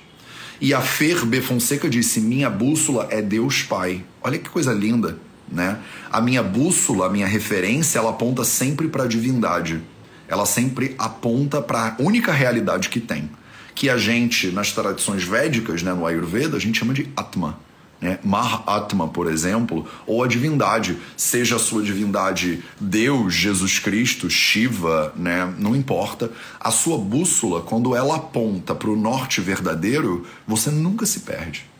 E 0.61 0.73
a 0.73 0.79
Fer 0.79 1.25
B. 1.25 1.41
Fonseca 1.41 1.89
disse: 1.89 2.21
Minha 2.21 2.49
bússola 2.49 3.07
é 3.09 3.21
Deus 3.21 3.61
Pai. 3.61 4.05
Olha 4.21 4.39
que 4.39 4.49
coisa 4.49 4.71
linda 4.71 5.19
né? 5.51 5.77
A 6.09 6.21
minha 6.21 6.41
bússola, 6.41 7.07
a 7.07 7.09
minha 7.09 7.27
referência, 7.27 7.99
ela 7.99 8.11
aponta 8.11 8.43
sempre 8.43 8.87
para 8.87 9.03
a 9.03 9.07
divindade. 9.07 9.81
Ela 10.27 10.45
sempre 10.45 10.95
aponta 10.97 11.61
para 11.61 11.89
a 11.89 12.01
única 12.01 12.31
realidade 12.31 12.89
que 12.89 13.01
tem, 13.01 13.29
que 13.75 13.89
a 13.89 13.97
gente 13.97 14.47
nas 14.51 14.71
tradições 14.71 15.23
védicas, 15.23 15.83
né, 15.83 15.93
no 15.93 16.05
Ayurveda, 16.05 16.55
a 16.55 16.59
gente 16.59 16.79
chama 16.79 16.93
de 16.93 17.09
Atma. 17.17 17.59
Né? 17.99 18.17
Mahatma, 18.23 19.07
por 19.07 19.29
exemplo, 19.29 19.87
ou 20.07 20.23
a 20.23 20.27
divindade, 20.27 20.97
seja 21.15 21.57
a 21.57 21.59
sua 21.59 21.83
divindade 21.83 22.63
Deus, 22.79 23.33
Jesus 23.33 23.77
Cristo, 23.77 24.27
Shiva, 24.29 25.13
né? 25.15 25.53
não 25.59 25.75
importa. 25.75 26.31
A 26.59 26.71
sua 26.71 26.97
bússola, 26.97 27.61
quando 27.61 27.95
ela 27.95 28.15
aponta 28.15 28.73
para 28.73 28.89
o 28.89 28.95
norte 28.95 29.39
verdadeiro, 29.39 30.25
você 30.47 30.71
nunca 30.71 31.05
se 31.05 31.19
perde 31.19 31.70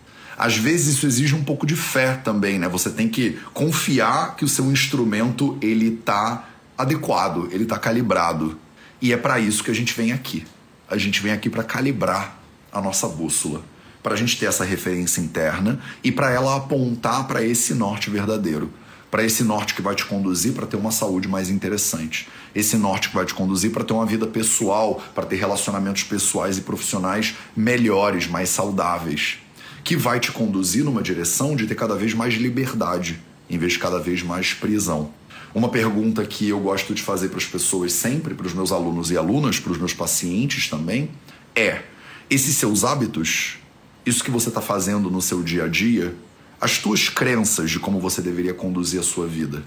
às 0.42 0.58
vezes 0.58 0.96
isso 0.96 1.06
exige 1.06 1.36
um 1.36 1.44
pouco 1.44 1.68
de 1.68 1.76
fé 1.76 2.16
também, 2.16 2.58
né? 2.58 2.68
Você 2.68 2.90
tem 2.90 3.08
que 3.08 3.38
confiar 3.54 4.36
que 4.36 4.44
o 4.44 4.48
seu 4.48 4.72
instrumento 4.72 5.56
ele 5.62 5.92
tá 5.92 6.50
adequado, 6.76 7.48
ele 7.52 7.64
tá 7.64 7.78
calibrado. 7.78 8.58
E 9.00 9.14
é 9.14 9.18
para 9.18 9.40
isso 9.40 9.64
que 9.64 9.70
a 9.70 9.74
gente 9.76 9.94
vem 9.94 10.12
aqui. 10.12 10.44
A 10.90 10.98
gente 10.98 11.22
vem 11.22 11.32
aqui 11.32 11.48
para 11.48 11.64
calibrar 11.64 12.40
a 12.74 12.82
nossa 12.82 13.08
bússola, 13.08 13.62
para 14.02 14.16
a 14.16 14.18
gente 14.18 14.36
ter 14.40 14.48
essa 14.48 14.64
referência 14.64 15.22
interna 15.22 15.80
e 16.04 16.12
para 16.12 16.32
ela 16.32 16.56
apontar 16.56 17.28
para 17.28 17.44
esse 17.44 17.76
norte 17.76 18.10
verdadeiro, 18.10 18.74
para 19.12 19.24
esse 19.24 19.44
norte 19.44 19.76
que 19.76 19.82
vai 19.84 19.94
te 19.94 20.06
conduzir 20.06 20.54
para 20.54 20.66
ter 20.66 20.76
uma 20.76 20.92
saúde 20.92 21.28
mais 21.28 21.52
interessante, 21.52 22.28
esse 22.56 22.78
norte 22.78 23.10
que 23.10 23.16
vai 23.16 23.26
te 23.28 23.36
conduzir 23.36 23.70
para 23.70 23.84
ter 23.84 23.94
uma 23.94 24.08
vida 24.08 24.26
pessoal, 24.26 25.00
para 25.14 25.28
ter 25.28 25.36
relacionamentos 25.36 26.02
pessoais 26.02 26.58
e 26.58 26.62
profissionais 26.62 27.36
melhores, 27.56 28.26
mais 28.26 28.50
saudáveis 28.50 29.38
que 29.84 29.96
vai 29.96 30.20
te 30.20 30.32
conduzir 30.32 30.84
numa 30.84 31.02
direção 31.02 31.56
de 31.56 31.66
ter 31.66 31.76
cada 31.76 31.96
vez 31.96 32.14
mais 32.14 32.34
liberdade, 32.36 33.20
em 33.50 33.58
vez 33.58 33.74
de 33.74 33.80
cada 33.80 34.00
vez 34.00 34.22
mais 34.22 34.54
prisão. 34.54 35.12
Uma 35.54 35.70
pergunta 35.70 36.26
que 36.26 36.48
eu 36.48 36.60
gosto 36.60 36.94
de 36.94 37.02
fazer 37.02 37.30
para 37.30 37.38
as 37.38 37.46
pessoas 37.46 37.92
sempre, 37.92 38.34
para 38.34 38.48
os 38.48 38.54
meus 38.54 38.72
alunos 38.72 39.12
e 39.12 39.18
alunas, 39.18 39.60
para 39.60 39.72
os 39.72 39.78
meus 39.78 39.94
pacientes 39.94 40.70
também, 40.70 41.10
é: 41.56 41.82
esses 42.30 42.56
seus 42.56 42.84
hábitos, 42.84 43.58
isso 44.06 44.24
que 44.24 44.32
você 44.32 44.50
está 44.50 44.62
fazendo 44.62 45.10
no 45.10 45.22
seu 45.22 45.44
dia 45.44 45.66
a 45.66 45.68
dia, 45.68 46.16
as 46.60 46.78
tuas 46.78 47.10
crenças 47.10 47.70
de 47.70 47.80
como 47.80 48.00
você 48.00 48.22
deveria 48.22 48.54
conduzir 48.54 49.00
a 49.00 49.04
sua 49.04 49.28
vida, 49.28 49.64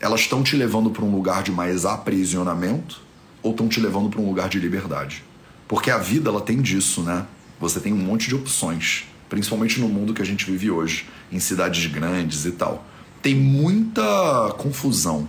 elas 0.00 0.20
estão 0.20 0.42
te 0.42 0.56
levando 0.56 0.90
para 0.90 1.04
um 1.04 1.14
lugar 1.14 1.42
de 1.42 1.50
mais 1.50 1.84
aprisionamento 1.84 3.02
ou 3.42 3.50
estão 3.50 3.68
te 3.68 3.80
levando 3.80 4.08
para 4.08 4.20
um 4.20 4.26
lugar 4.26 4.48
de 4.48 4.58
liberdade? 4.58 5.22
Porque 5.68 5.90
a 5.90 5.98
vida 5.98 6.30
ela 6.30 6.40
tem 6.40 6.62
disso, 6.62 7.02
né? 7.02 7.26
Você 7.60 7.80
tem 7.80 7.92
um 7.92 7.96
monte 7.96 8.28
de 8.28 8.34
opções 8.34 9.04
principalmente 9.28 9.80
no 9.80 9.88
mundo 9.88 10.14
que 10.14 10.22
a 10.22 10.24
gente 10.24 10.44
vive 10.44 10.70
hoje, 10.70 11.06
em 11.30 11.38
cidades 11.38 11.86
grandes 11.86 12.44
e 12.44 12.52
tal. 12.52 12.86
Tem 13.22 13.34
muita 13.34 14.54
confusão. 14.58 15.28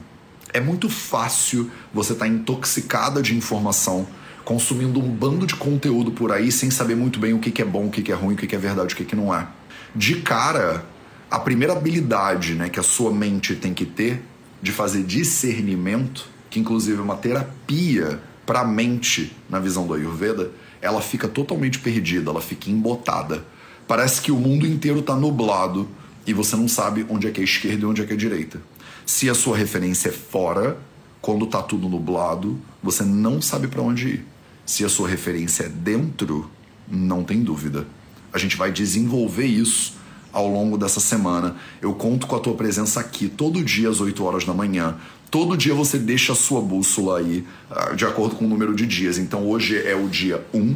É 0.53 0.59
muito 0.59 0.89
fácil 0.89 1.69
você 1.93 2.13
estar 2.13 2.25
tá 2.25 2.31
intoxicada 2.31 3.21
de 3.21 3.35
informação, 3.35 4.07
consumindo 4.45 4.99
um 4.99 5.09
bando 5.09 5.45
de 5.45 5.55
conteúdo 5.55 6.11
por 6.11 6.31
aí 6.31 6.51
sem 6.51 6.71
saber 6.71 6.95
muito 6.95 7.19
bem 7.19 7.33
o 7.33 7.39
que, 7.39 7.61
é 7.61 7.65
bom, 7.65 7.87
o 7.87 7.89
que, 7.89 8.11
é 8.11 8.15
ruim, 8.15 8.33
o 8.33 8.37
que, 8.37 8.55
é 8.55 8.59
verdade, 8.59 8.93
o 8.93 8.97
que, 8.97 9.03
que 9.03 9.15
não 9.15 9.33
é. 9.33 9.47
De 9.95 10.21
cara, 10.21 10.85
a 11.29 11.39
primeira 11.39 11.73
habilidade 11.73 12.53
né, 12.53 12.69
que 12.69 12.79
a 12.79 12.83
sua 12.83 13.11
mente 13.11 13.55
tem 13.55 13.73
que 13.73 13.85
ter 13.85 14.23
de 14.61 14.71
fazer 14.71 15.03
discernimento, 15.03 16.27
que 16.49 16.59
inclusive 16.59 16.97
é 16.97 17.01
uma 17.01 17.17
terapia 17.17 18.19
para 18.45 18.61
a 18.61 18.65
mente 18.65 19.35
na 19.49 19.59
visão 19.59 19.85
do 19.85 19.93
Ayurveda, 19.93 20.51
ela 20.81 21.01
fica 21.01 21.27
totalmente 21.27 21.79
perdida, 21.79 22.31
ela 22.31 22.41
fica 22.41 22.69
embotada 22.69 23.43
Parece 23.87 24.21
que 24.21 24.31
o 24.31 24.35
mundo 24.35 24.67
inteiro 24.67 24.99
está 24.99 25.15
nublado 25.15 25.87
e 26.25 26.33
você 26.33 26.57
não 26.57 26.67
sabe 26.67 27.05
onde 27.09 27.25
é 27.25 27.31
que 27.31 27.39
é 27.39 27.43
esquerda 27.43 27.83
e 27.83 27.85
onde 27.85 28.01
é 28.01 28.05
que 28.05 28.13
é 28.13 28.17
direita. 28.17 28.61
Se 29.05 29.29
a 29.29 29.33
sua 29.33 29.55
referência 29.55 30.09
é 30.09 30.11
fora, 30.11 30.77
quando 31.21 31.45
está 31.45 31.61
tudo 31.61 31.87
nublado, 31.87 32.59
você 32.83 33.03
não 33.03 33.41
sabe 33.41 33.69
para 33.69 33.81
onde 33.81 34.07
ir. 34.09 34.25
Se 34.65 34.83
a 34.83 34.89
sua 34.89 35.07
referência 35.07 35.63
é 35.63 35.69
dentro, 35.69 36.51
não 36.85 37.23
tem 37.23 37.41
dúvida. 37.41 37.87
A 38.33 38.37
gente 38.37 38.57
vai 38.57 38.73
desenvolver 38.73 39.45
isso 39.45 39.95
ao 40.33 40.49
longo 40.49 40.77
dessa 40.77 40.99
semana. 40.99 41.55
Eu 41.81 41.93
conto 41.93 42.27
com 42.27 42.35
a 42.35 42.39
tua 42.39 42.55
presença 42.55 42.99
aqui 42.99 43.29
todo 43.29 43.63
dia 43.63 43.89
às 43.89 44.01
8 44.01 44.21
horas 44.21 44.43
da 44.43 44.53
manhã. 44.53 44.97
Todo 45.31 45.55
dia 45.55 45.73
você 45.73 45.97
deixa 45.97 46.33
a 46.33 46.35
sua 46.35 46.61
bússola 46.61 47.19
aí 47.19 47.45
ah, 47.71 47.93
de 47.93 48.03
acordo 48.03 48.35
com 48.35 48.43
o 48.43 48.49
número 48.49 48.75
de 48.75 48.85
dias. 48.85 49.17
Então 49.17 49.47
hoje 49.47 49.77
é 49.77 49.95
o 49.95 50.09
dia 50.09 50.45
1, 50.53 50.75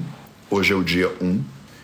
hoje 0.49 0.71
é 0.71 0.75
o 0.75 0.83
dia 0.83 1.13
1 1.21 1.41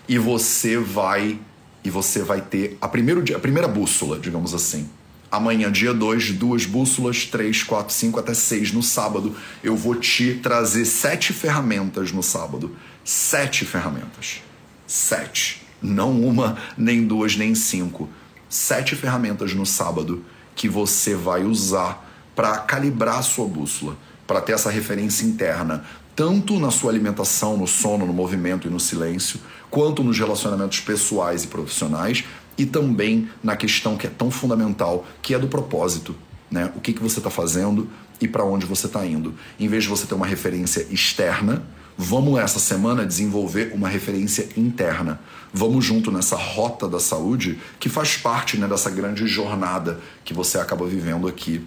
e 0.07 0.17
você 0.17 0.77
vai 0.77 1.39
e 1.83 1.89
você 1.89 2.21
vai 2.21 2.41
ter 2.41 2.77
a, 2.81 2.87
primeiro, 2.87 3.23
a 3.35 3.39
primeira 3.39 3.67
bússola, 3.67 4.19
digamos 4.19 4.53
assim. 4.53 4.89
Amanhã, 5.29 5.71
dia 5.71 5.93
2, 5.93 6.33
duas 6.33 6.65
bússolas, 6.65 7.25
3, 7.25 7.63
4, 7.63 7.93
5 7.93 8.19
até 8.19 8.33
6 8.33 8.71
no 8.71 8.81
sábado. 8.81 9.35
Eu 9.63 9.75
vou 9.75 9.95
te 9.95 10.35
trazer 10.35 10.85
sete 10.85 11.33
ferramentas 11.33 12.11
no 12.11 12.23
sábado. 12.23 12.75
Sete 13.03 13.65
ferramentas. 13.65 14.41
Sete. 14.85 15.61
Não 15.81 16.19
uma, 16.21 16.57
nem 16.77 17.05
duas, 17.05 17.35
nem 17.35 17.53
cinco. 17.53 18.09
Sete 18.49 18.95
ferramentas 18.95 19.53
no 19.53 19.65
sábado 19.65 20.23
que 20.55 20.67
você 20.67 21.13
vai 21.13 21.43
usar 21.43 22.05
para 22.35 22.57
calibrar 22.59 23.19
a 23.19 23.21
sua 23.21 23.47
bússola, 23.47 23.97
para 24.25 24.41
ter 24.41 24.53
essa 24.53 24.69
referência 24.69 25.25
interna, 25.25 25.85
tanto 26.17 26.59
na 26.59 26.71
sua 26.71 26.89
alimentação, 26.89 27.55
no 27.55 27.67
sono, 27.67 28.03
no 28.03 28.11
movimento 28.11 28.67
e 28.67 28.71
no 28.71 28.79
silêncio, 28.79 29.39
quanto 29.69 30.03
nos 30.03 30.17
relacionamentos 30.17 30.79
pessoais 30.79 31.43
e 31.43 31.47
profissionais, 31.47 32.23
e 32.57 32.65
também 32.65 33.29
na 33.43 33.55
questão 33.55 33.95
que 33.95 34.07
é 34.07 34.09
tão 34.09 34.31
fundamental, 34.31 35.05
que 35.21 35.35
é 35.35 35.39
do 35.39 35.47
propósito. 35.47 36.15
Né? 36.49 36.71
O 36.75 36.81
que, 36.81 36.91
que 36.91 37.03
você 37.03 37.19
está 37.19 37.29
fazendo 37.29 37.87
e 38.19 38.27
para 38.27 38.43
onde 38.43 38.65
você 38.65 38.87
está 38.87 39.05
indo. 39.05 39.35
Em 39.59 39.67
vez 39.67 39.83
de 39.83 39.89
você 39.91 40.07
ter 40.07 40.15
uma 40.15 40.25
referência 40.25 40.87
externa, 40.89 41.61
vamos 41.95 42.39
essa 42.39 42.57
semana 42.57 43.05
desenvolver 43.05 43.71
uma 43.75 43.87
referência 43.87 44.49
interna. 44.57 45.19
Vamos 45.53 45.85
junto 45.85 46.11
nessa 46.11 46.35
rota 46.35 46.87
da 46.87 46.99
saúde 46.99 47.59
que 47.79 47.89
faz 47.89 48.17
parte 48.17 48.57
né, 48.57 48.67
dessa 48.67 48.89
grande 48.89 49.27
jornada 49.27 49.99
que 50.25 50.33
você 50.33 50.57
acaba 50.57 50.87
vivendo 50.87 51.27
aqui 51.27 51.63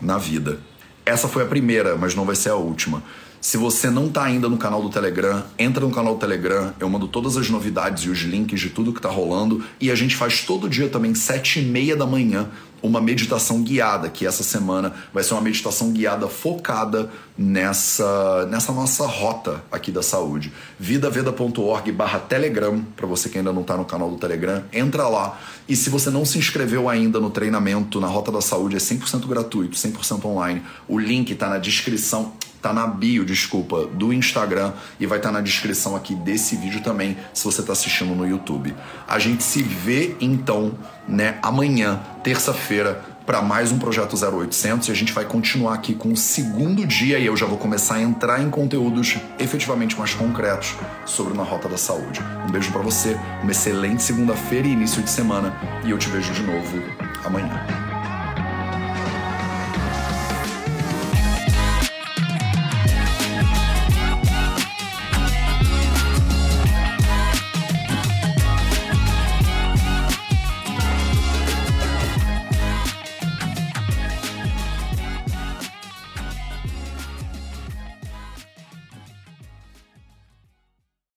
na 0.00 0.16
vida. 0.16 0.69
Essa 1.10 1.26
foi 1.26 1.42
a 1.42 1.46
primeira, 1.46 1.96
mas 1.96 2.14
não 2.14 2.24
vai 2.24 2.36
ser 2.36 2.50
a 2.50 2.54
última. 2.54 3.02
Se 3.40 3.56
você 3.56 3.90
não 3.90 4.06
está 4.06 4.22
ainda 4.22 4.48
no 4.48 4.56
canal 4.56 4.80
do 4.80 4.88
Telegram, 4.88 5.42
entra 5.58 5.84
no 5.84 5.90
canal 5.90 6.14
do 6.14 6.20
Telegram. 6.20 6.72
Eu 6.78 6.88
mando 6.88 7.08
todas 7.08 7.36
as 7.36 7.50
novidades 7.50 8.04
e 8.04 8.10
os 8.10 8.18
links 8.18 8.60
de 8.60 8.70
tudo 8.70 8.92
que 8.92 9.00
está 9.00 9.08
rolando. 9.08 9.64
E 9.80 9.90
a 9.90 9.94
gente 9.96 10.14
faz 10.14 10.42
todo 10.42 10.68
dia 10.68 10.88
também, 10.88 11.12
sete 11.16 11.58
e 11.58 11.62
meia 11.62 11.96
da 11.96 12.06
manhã, 12.06 12.48
uma 12.80 13.00
meditação 13.00 13.60
guiada, 13.62 14.08
que 14.08 14.24
essa 14.24 14.44
semana 14.44 14.94
vai 15.12 15.24
ser 15.24 15.34
uma 15.34 15.40
meditação 15.40 15.90
guiada 15.90 16.28
focada 16.28 17.10
nessa, 17.36 18.46
nessa 18.46 18.72
nossa 18.72 19.04
rota 19.04 19.64
aqui 19.72 19.90
da 19.90 20.02
saúde. 20.02 20.52
vidaveda.org 20.78 21.90
barra 21.90 22.20
Telegram, 22.20 22.84
para 22.94 23.06
você 23.06 23.28
que 23.28 23.38
ainda 23.38 23.52
não 23.52 23.62
está 23.62 23.76
no 23.76 23.84
canal 23.84 24.10
do 24.10 24.16
Telegram, 24.16 24.62
entra 24.72 25.08
lá. 25.08 25.40
E 25.70 25.76
se 25.76 25.88
você 25.88 26.10
não 26.10 26.24
se 26.24 26.36
inscreveu 26.36 26.88
ainda 26.88 27.20
no 27.20 27.30
treinamento 27.30 28.00
na 28.00 28.08
Rota 28.08 28.32
da 28.32 28.40
Saúde, 28.40 28.74
é 28.74 28.80
100% 28.80 29.24
gratuito, 29.28 29.76
100% 29.76 30.24
online. 30.24 30.62
O 30.88 30.98
link 30.98 31.30
está 31.30 31.48
na 31.48 31.58
descrição 31.58 32.32
tá 32.60 32.72
na 32.72 32.86
bio, 32.86 33.24
desculpa, 33.24 33.86
do 33.86 34.12
Instagram 34.12 34.72
e 34.98 35.06
vai 35.06 35.18
estar 35.18 35.30
tá 35.30 35.32
na 35.34 35.40
descrição 35.40 35.96
aqui 35.96 36.14
desse 36.14 36.56
vídeo 36.56 36.82
também, 36.82 37.16
se 37.32 37.44
você 37.44 37.62
está 37.62 37.72
assistindo 37.72 38.14
no 38.14 38.28
YouTube. 38.28 38.74
A 39.08 39.18
gente 39.18 39.42
se 39.42 39.62
vê 39.62 40.14
então, 40.20 40.76
né, 41.08 41.38
amanhã, 41.42 42.00
terça-feira, 42.22 43.02
para 43.26 43.42
mais 43.42 43.70
um 43.70 43.78
projeto 43.78 44.14
0800 44.16 44.88
e 44.88 44.92
a 44.92 44.94
gente 44.94 45.12
vai 45.12 45.24
continuar 45.24 45.74
aqui 45.74 45.94
com 45.94 46.12
o 46.12 46.16
segundo 46.16 46.86
dia 46.86 47.18
e 47.18 47.26
eu 47.26 47.36
já 47.36 47.46
vou 47.46 47.58
começar 47.58 47.96
a 47.96 48.02
entrar 48.02 48.42
em 48.42 48.50
conteúdos 48.50 49.16
efetivamente 49.38 49.96
mais 49.98 50.14
concretos 50.14 50.74
sobre 51.04 51.36
na 51.36 51.42
rota 51.42 51.68
da 51.68 51.78
saúde. 51.78 52.20
Um 52.46 52.50
beijo 52.50 52.70
para 52.72 52.82
você, 52.82 53.16
uma 53.42 53.50
excelente 53.50 54.02
segunda-feira 54.02 54.66
e 54.66 54.72
início 54.72 55.02
de 55.02 55.10
semana 55.10 55.54
e 55.84 55.90
eu 55.90 55.98
te 55.98 56.08
vejo 56.08 56.32
de 56.32 56.42
novo 56.42 56.82
amanhã. 57.24 57.89